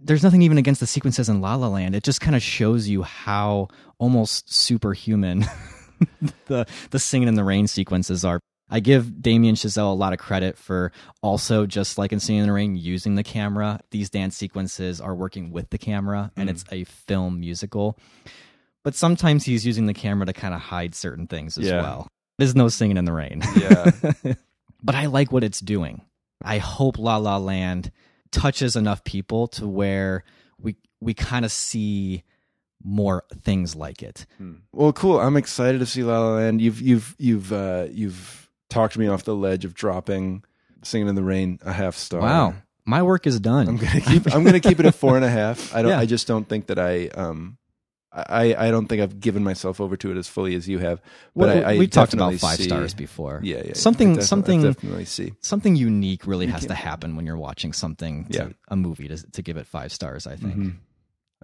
[0.00, 1.94] there's nothing even against the sequences in La La Land.
[1.94, 3.68] It just kind of shows you how
[3.98, 5.46] almost superhuman
[6.46, 8.40] the the singing in the rain sequences are.
[8.74, 10.90] I give Damien Chazelle a lot of credit for
[11.22, 13.78] also just like in Singing in the Rain using the camera.
[13.92, 17.96] These dance sequences are working with the camera and it's a film musical.
[18.82, 21.82] But sometimes he's using the camera to kind of hide certain things as Yeah.
[21.82, 22.08] well.
[22.38, 23.42] There's no singing in the rain.
[23.56, 23.92] Yeah.
[24.82, 26.02] but I like what it's doing.
[26.42, 27.92] I hope La La Land
[28.32, 30.24] touches enough people to where
[30.58, 32.24] we we kind of see
[32.82, 34.26] more things like it.
[34.72, 35.20] Well, cool.
[35.20, 36.60] I'm excited to see La La Land.
[36.60, 40.44] You've you've you've uh, you've talked me off the ledge of dropping
[40.82, 42.20] "Singing in the Rain" a half star.
[42.20, 42.54] Wow,
[42.84, 43.68] my work is done.
[43.68, 45.74] I'm gonna keep I'm gonna keep it a four and a half.
[45.74, 45.90] I don't.
[45.94, 45.98] Yeah.
[46.00, 47.58] I just don't think that I um.
[48.16, 51.00] I, I don't think I've given myself over to it as fully as you have.
[51.34, 53.40] But Well, I, I we talked about five see- stars before.
[53.42, 53.72] Yeah, yeah.
[53.74, 55.32] Something- I defi- I something- definitely see.
[55.40, 58.48] Something unique really has to happen when you're watching something, to, Yeah.
[58.68, 60.28] a movie to to give it five stars.
[60.28, 60.54] I think.
[60.54, 60.74] Mhm.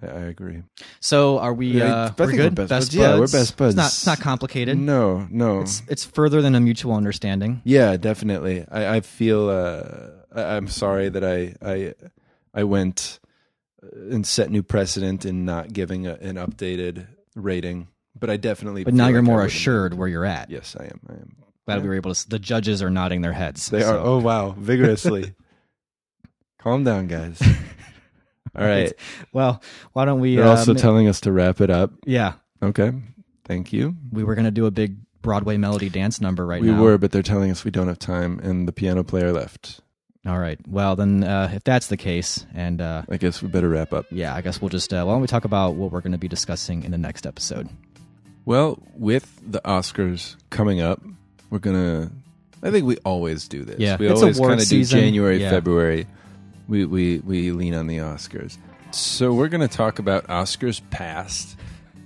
[0.01, 0.63] I, I agree.
[0.99, 1.67] So are we?
[1.67, 2.57] Yeah, Uh, I we're think good.
[2.57, 2.95] we're best buds.
[2.95, 3.73] Yeah, we're best buds.
[3.73, 4.77] It's not, it's not complicated.
[4.77, 5.61] No, no.
[5.61, 7.61] It's it's further than a mutual understanding.
[7.63, 8.65] Yeah, definitely.
[8.71, 9.49] I, I feel.
[9.49, 11.93] Uh, I, I'm sorry that I I
[12.53, 13.19] I went
[13.93, 17.87] and set new precedent in not giving a, an updated rating,
[18.19, 18.83] but I definitely.
[18.83, 20.49] But now you're like more assured where you're at.
[20.49, 20.99] Yes, I am.
[21.09, 21.35] I am.
[21.65, 21.81] Glad Yeah.
[21.83, 22.29] we were able to.
[22.29, 23.69] The judges are nodding their heads.
[23.69, 23.97] They are.
[23.97, 25.33] Oh wow, vigorously.
[26.59, 27.41] Calm down, guys.
[28.57, 28.93] All right.
[29.33, 29.61] Well,
[29.93, 30.35] why don't we?
[30.35, 31.91] They're uh, also ma- telling us to wrap it up.
[32.05, 32.91] Yeah, Okay.
[33.45, 33.95] Thank you.
[34.11, 36.77] we were gonna do a big Broadway melody dance number right we now.
[36.77, 39.81] We were, but they're telling us we don't have time, and the piano player left.
[40.25, 40.59] All right.
[40.67, 44.05] Well, then, uh, if that's the case, and uh, I guess we better wrap up.
[44.11, 44.93] yeah, I guess we'll just.
[44.93, 47.25] Uh, why don't we talk about what we're going to be discussing in the next
[47.25, 47.69] episode?
[48.45, 51.01] Well, with the Oscars coming up,
[51.49, 52.11] we're gonna.
[52.63, 53.79] I think we always do this.
[53.79, 54.83] Yeah, we it's always kind of do.
[54.83, 55.49] January, Yeah.
[55.49, 56.07] February.
[56.71, 58.57] We we we lean on the Oscars.
[58.91, 61.57] So we're gonna talk about Oscars past,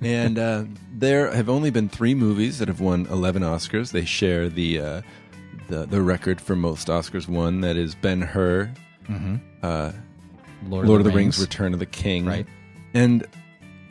[0.02, 3.92] and uh, there have only been three movies that have won eleven Oscars.
[3.92, 5.02] They share the uh,
[5.68, 7.62] the the record for most Oscars won.
[7.62, 8.72] That is Ben Hur,
[9.08, 9.40] Mhm.
[9.62, 9.92] uh,
[10.68, 12.26] Lord, Lord, of the Rings, Return of the King.
[12.26, 12.48] Right.
[12.96, 13.24] And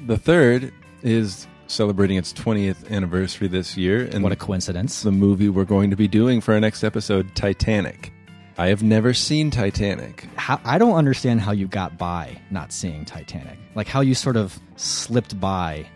[0.07, 0.73] the third
[1.05, 4.09] is celebrating its 20th anniversary this year.
[4.13, 5.03] And What a coincidence!
[5.03, 8.11] the movie we're going to be doing for our next episode, Titanic.
[8.57, 10.27] I have never seen Titanic.
[10.37, 13.59] How, I don't understand how you got by not seeing Titanic.
[13.75, 15.87] Like how you sort of slipped by.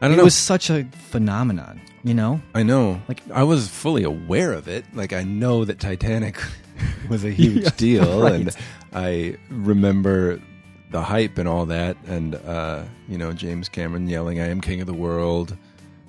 [0.00, 0.24] I don't it know.
[0.24, 1.80] was such a phenomenon.
[2.02, 3.00] You know, I know.
[3.08, 4.84] Like- I was fully aware of it.
[4.94, 6.38] Like I know that Titanic
[7.10, 8.34] was a huge Yeah, deal, right.
[8.34, 8.56] and
[8.92, 10.40] I remember
[10.92, 14.80] the hype and all that, and uh, you know James Cameron yelling, "I am king
[14.80, 15.56] of the world"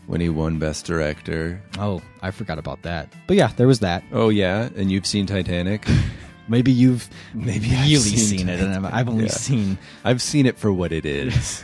[0.08, 1.62] when he won Best Director.
[1.78, 3.14] Oh, I forgot about that.
[3.28, 4.03] But yeah, there was that.
[4.12, 5.86] Oh yeah, and you've seen Titanic.
[6.49, 9.32] Maybe you've Maybe I've really seen seen, it, and I've only Yeah.
[9.32, 9.78] seen.
[10.03, 11.64] I've seen it for what it is.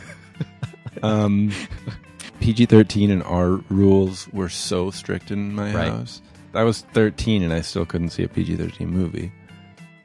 [1.02, 1.50] um,
[2.40, 5.88] PG thirteen and R rules were so strict in my Right.
[5.90, 6.20] house.
[6.52, 9.32] I was thirteen and I still couldn't see a PG thirteen movie.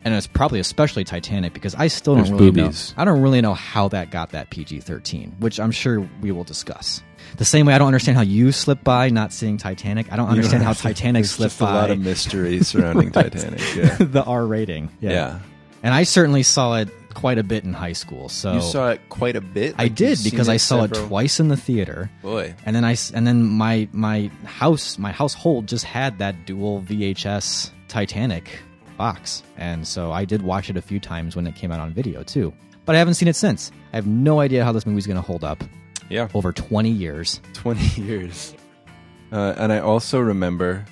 [0.05, 2.93] and it's probably especially Titanic because I still don't There's really boobies.
[2.95, 3.01] know.
[3.01, 6.45] I don't really know how that got that PG thirteen, which I'm sure we will
[6.45, 7.03] discuss.
[7.37, 10.11] The same way I don't understand how you slipped by not seeing Titanic.
[10.11, 13.61] I don't understand how Titanic There's slipped just by a lot of mystery surrounding Titanic.
[13.75, 13.95] Yeah.
[13.99, 14.89] the R rating.
[14.99, 15.11] Yeah.
[15.11, 15.39] yeah,
[15.83, 18.29] and I certainly saw it quite a bit in high school.
[18.29, 19.75] So you saw it quite a bit.
[19.77, 22.09] I did because I saw it twice in the theater.
[22.21, 26.81] Boy, And then I and then my my house my household just had that dual
[26.81, 28.49] VHS Titanic
[28.97, 31.93] box, and so I did watch it a few times when it came out on
[31.93, 32.53] video too.
[32.85, 33.71] But I haven't seen it since.
[33.93, 35.63] I have no idea how this movie's going to hold up
[36.09, 37.39] yeah, over twenty years.
[37.53, 38.53] twenty years.
[39.31, 40.85] Uh, and I also remember.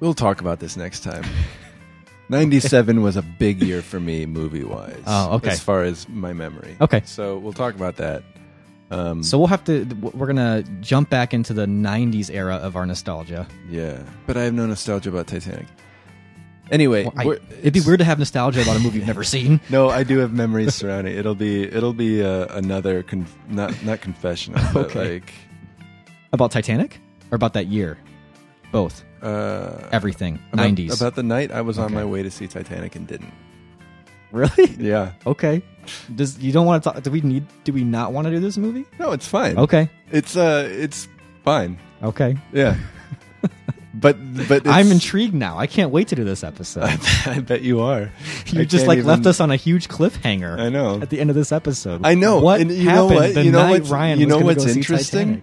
[0.00, 1.24] We'll talk about this next time.
[2.28, 5.00] 97 was a big year for me movie wise.
[5.06, 5.50] Oh, okay.
[5.50, 6.76] As far as my memory.
[6.80, 7.02] Okay.
[7.04, 8.22] So we'll talk about that.
[8.90, 9.84] Um, So we'll have to.
[10.12, 13.46] We're gonna jump back into the '90s era of our nostalgia.
[13.70, 15.66] yeah, but I have no nostalgia about Titanic.
[16.70, 19.60] Anyway, Well, I- it'd be weird to have nostalgia about a movie you've never seen.
[19.70, 21.12] No, I do have memories surrounding.
[21.14, 21.18] it.
[21.20, 25.12] It'll be it'll be uh, another conf- not not confessional, but Okay.
[25.14, 25.32] like
[26.32, 26.98] About Titanic
[27.30, 27.98] or about that year?
[28.72, 29.04] Both.
[29.22, 30.38] uh, Everything.
[30.52, 30.96] 90s.
[31.00, 33.32] about the night I was on my way to see Titanic and didn't.
[34.32, 34.66] Really?
[34.78, 35.62] Yeah, Okay.
[36.16, 37.00] Does you don't want to talk?
[37.02, 37.46] Do we need?
[37.62, 38.84] Do we not want to do this movie?
[38.98, 39.56] no, it's fine.
[39.56, 39.88] Okay.
[40.10, 41.06] it's uh, it's
[41.44, 41.78] fine.
[42.02, 42.36] Okay.
[42.52, 42.74] Yeah,
[43.98, 44.16] but
[44.48, 45.58] but it's, I'm intrigued now.
[45.58, 46.84] I can't wait to do this episode.
[47.26, 48.12] I bet you are.
[48.46, 50.58] you I just like even- left us on a huge cliffhanger.
[50.58, 51.00] I know.
[51.00, 52.40] At the end of this episode, I know.
[52.40, 53.34] What and you know happened what?
[53.34, 55.42] the You know night what's Ryan you know what's interesting?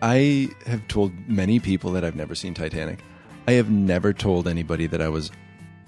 [0.00, 3.00] I have told many people that I've never seen Titanic.
[3.48, 5.30] I have never told anybody that I was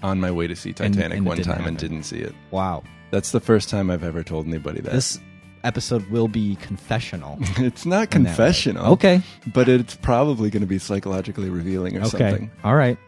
[0.03, 2.35] on my way to see Titanic and it one time and didn't see it.
[2.51, 2.83] Wow.
[3.11, 4.93] That's the first time I've ever told anybody that.
[4.93, 5.21] This
[5.65, 7.39] episode will be confessional.
[7.59, 8.35] it's not in that way.
[8.35, 8.93] confessional.
[8.93, 9.23] Okay.
[9.53, 12.09] But it's probably going to be psychologically revealing or Okay.
[12.11, 12.51] something.
[12.65, 12.99] All right.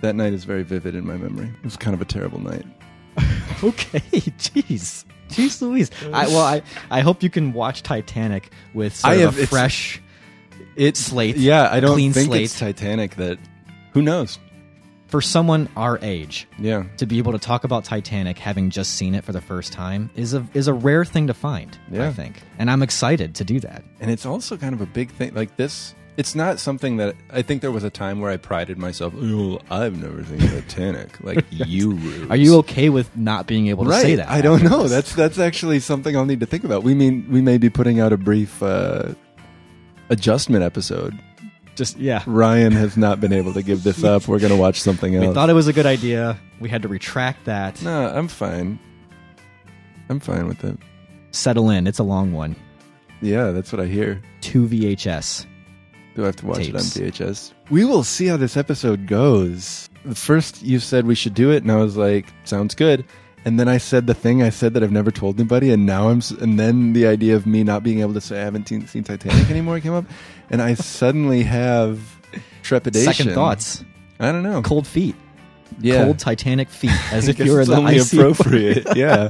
[0.00, 1.46] That night is very vivid in my memory.
[1.46, 2.66] It was kind of a terrible night.
[3.62, 4.00] Okay.
[4.00, 5.04] Jeez.
[5.28, 5.90] Jeez Louise.
[6.12, 9.46] I, well, I, I hope you can watch Titanic with sort I of have- a
[9.46, 10.02] fresh
[10.76, 11.36] It's slate.
[11.36, 12.42] Yeah, I don't clean think slate.
[12.42, 13.38] it's Titanic that.
[13.92, 14.38] Who knows?
[15.14, 16.86] For someone our age, Yeah.
[16.96, 20.10] to be able to talk about Titanic having just seen it for the first time
[20.16, 21.78] is a is a rare thing to find.
[21.88, 22.08] yeah.
[22.08, 23.84] I think, and I'm excited to do that.
[24.00, 25.32] And it's also kind of a big thing.
[25.32, 28.76] Like this, it's not something that I think there was a time where I prided
[28.76, 29.14] myself.
[29.16, 31.16] Oh, I've never seen Titanic.
[31.22, 34.02] Like you, Rubes." Are you okay with not being able to right?
[34.02, 34.28] say that?
[34.28, 34.82] I don't know.
[34.82, 34.90] this?
[34.90, 36.82] That's that's actually something I'll need to think about.
[36.82, 39.14] We mean we may be putting out a brief uh,
[40.10, 41.16] adjustment episode.
[41.74, 42.22] Just yeah.
[42.26, 44.28] Ryan has not been able to give this up.
[44.28, 45.28] We're gonna watch something else.
[45.28, 46.38] We thought it was a good idea.
[46.60, 47.80] We had to retract that.
[47.82, 48.78] no, I'm fine.
[50.08, 50.78] I'm fine with it.
[51.30, 51.86] Settle in.
[51.86, 52.56] It's a long one.
[53.20, 54.20] Yeah, that's what I hear.
[54.40, 55.46] Two VHS.
[56.14, 56.96] Do I have to watch Tapes.
[56.96, 57.52] it on VHS?
[57.70, 59.88] We will see how this episode goes.
[60.04, 63.04] The first you said we should do it, and I was like, "Sounds good."
[63.44, 66.08] And then I said the thing I said that I've never told anybody, and now
[66.08, 66.22] I'm.
[66.40, 69.04] And then the idea of me not being able to say I haven't seen, seen
[69.04, 70.06] Titanic anymore came up,
[70.50, 72.00] and I suddenly have
[72.62, 73.12] trepidation.
[73.12, 73.84] Second thoughts.
[74.18, 74.62] I don't know.
[74.62, 75.14] Cold feet.
[75.80, 76.04] Yeah.
[76.04, 76.92] Cold Titanic feet.
[77.12, 78.86] As if guess you were in it's the only icy appropriate.
[78.96, 79.28] yeah,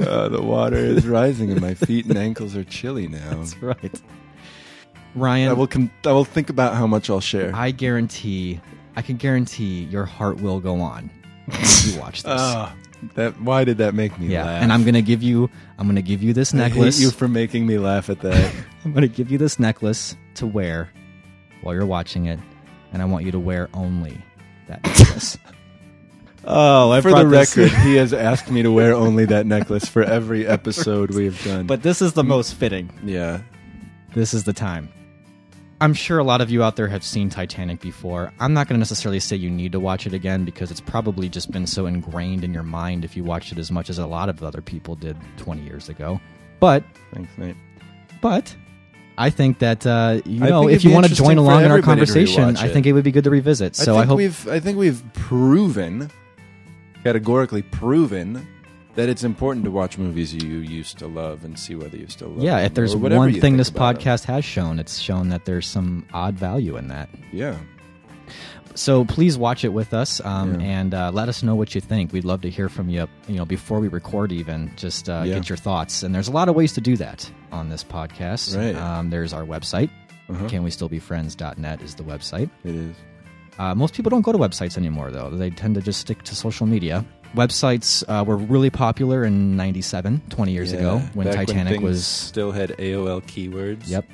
[0.00, 3.30] uh, the water is rising, and my feet and ankles are chilly now.
[3.30, 4.02] That's right.
[5.14, 5.66] Ryan, I will.
[5.66, 7.54] Com- I will think about how much I'll share.
[7.54, 8.60] I guarantee,
[8.96, 11.10] I can guarantee your heart will go on
[11.48, 12.32] if you watch this.
[12.34, 12.74] Ah,
[13.14, 13.40] that.
[13.40, 14.62] Why did that make me yeah, laugh?
[14.62, 17.00] and I'm gonna give you, I'm gonna give you this I hate necklace.
[17.00, 18.54] you for making me laugh at that.
[18.84, 20.90] I'm gonna give you this necklace to wear
[21.62, 22.38] while you're watching it,
[22.92, 24.18] and I want you to wear only
[24.68, 25.38] that necklace.
[26.44, 30.02] oh, I for the record, he has asked me to wear only that necklace for
[30.02, 31.66] every episode we've done.
[31.66, 32.90] but this is the most fitting.
[33.04, 33.40] yeah,
[34.14, 34.88] This is the time.
[35.80, 38.32] I'm sure a lot of you out there have seen Titanic before.
[38.38, 41.30] I'm not going to necessarily say you need to watch it again because it's probably
[41.30, 44.06] just been so ingrained in your mind if you watched it as much as a
[44.06, 46.20] lot of other people did 20 years ago.
[46.60, 47.56] But, thanks, Nate.
[48.20, 48.54] but,
[49.16, 52.56] I think that uh, you know if you want to join along in our conversation,
[52.56, 53.76] I think it would be good to revisit.
[53.76, 54.48] So I I, hope we've.
[54.48, 56.10] I think we've proven,
[57.04, 58.46] categorically proven,
[59.00, 62.28] that it's important to watch movies you used to love and see whether you still
[62.28, 62.42] love.
[62.44, 66.06] yeah, them, if there's one thing this podcast has shown, it's shown that there's some
[66.12, 67.08] odd value in that.
[67.32, 67.56] Yeah,
[68.74, 70.66] So please watch it with us um, Yeah.
[70.66, 72.12] and uh, let us know what you think.
[72.12, 73.08] We'd love to hear from you.
[73.26, 75.34] You know, before we record, even just uh, Yeah.
[75.34, 76.02] get your thoughts.
[76.02, 78.56] And there's a lot of ways to do that on this podcast.
[78.56, 78.76] Right.
[78.76, 79.90] Um, there's our website.
[80.28, 80.48] Uh-huh.
[80.48, 82.48] Can we still be friends.net is the website.
[82.64, 82.94] it is.
[83.58, 85.28] Uh, most people don't go to websites anymore, though.
[85.28, 87.04] They tend to just stick to social media.
[87.34, 92.06] Websites uh, were really popular in 97, 20 years ago, when Titanic things was.
[92.06, 93.88] still had AOL keywords.
[93.88, 94.04] Yep.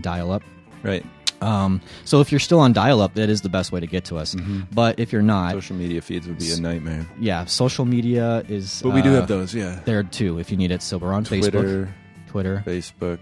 [0.00, 0.42] Dial up.
[0.82, 1.04] Right.
[1.42, 4.04] Um, so if you're still on dial up, that is the best way to get
[4.06, 4.34] to us.
[4.34, 4.62] Mm-hmm.
[4.72, 7.06] But if you're not, Social media feeds would be a nightmare.
[7.18, 8.82] yeah, social media is.
[8.82, 9.54] But we do uh, have those.
[9.54, 9.80] Yeah.
[9.84, 10.82] there too if you need it.
[10.82, 11.94] So we're on Facebook, Twitter,
[12.28, 12.62] Twitter.
[12.66, 13.20] Facebook.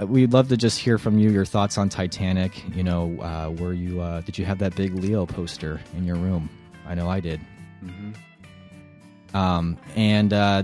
[0.00, 2.52] Uh, We'd love to just hear from you, your thoughts on Titanic.
[2.74, 6.16] You know, uh, were you uh, did you have that big Leo poster in your
[6.16, 6.48] room?
[6.86, 7.38] I know I did.
[9.34, 10.62] Um, and uh,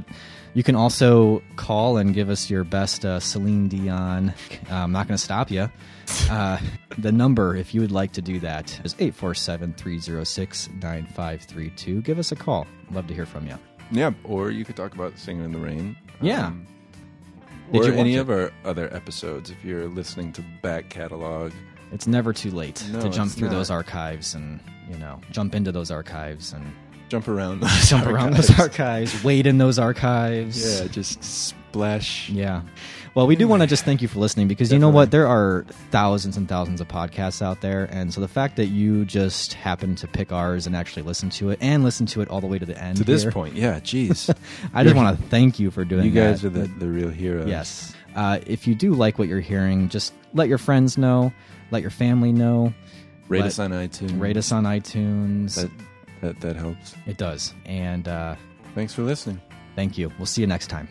[0.55, 4.31] you can also call and give us your best uh, Celine Dion.
[4.71, 5.71] Uh, I'm not going to stop you.
[6.31, 6.59] Uh,
[6.99, 12.03] the number, if you would like to do that, is 847 306 9532.
[12.03, 12.67] Give us a call.
[12.91, 13.59] Love to hear from you.
[13.91, 15.97] Yeah, or you could talk about Singer in the Rain.
[16.21, 16.47] Yeah.
[16.47, 16.67] Um,
[17.73, 18.19] Did or you any it?
[18.21, 21.53] of our other episodes if you're listening to back catalog.
[21.93, 23.55] It's never too late No, to jump through not.
[23.55, 24.59] those archives and
[24.91, 26.65] you know jump into those archives and
[27.15, 27.61] Jump around.
[27.63, 30.81] Those jump around those archives, wade in those archives.
[30.81, 32.29] Yeah, just splash.
[32.29, 32.63] Yeah.
[33.15, 35.13] Well, we do want to just thank you for listening because you know what?
[35.13, 37.85] There are thousands and thousands of podcasts out there.
[37.93, 41.51] And so the fact that you just happen to pick ours and actually listen to
[41.51, 42.97] it and listen to it all the way to the end.
[42.97, 44.37] To this here, point, yeah, jeez.
[44.75, 46.09] I just want to thank you for doing that.
[46.09, 46.49] You guys that.
[46.49, 47.49] are the, the real heroes.
[47.49, 47.95] Yes.
[48.17, 51.33] Uh, if you do like what you're hearing, just let your friends know,
[51.71, 52.75] let your family know.
[53.29, 54.21] Rate let- us on iTunes.
[54.21, 55.55] Rate us on iTunes.
[55.55, 55.71] That,
[56.25, 56.95] that, that helps.
[57.07, 57.55] it does.
[57.67, 58.37] And uh,
[58.75, 59.41] Thanks for listening.
[59.77, 60.11] thank you.
[60.19, 60.89] We'll see you next time.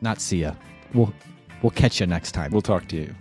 [0.00, 0.54] Not see ya.
[0.94, 1.12] We'll
[1.62, 2.50] we'll catch you next time.
[2.52, 3.14] We'll talk to you.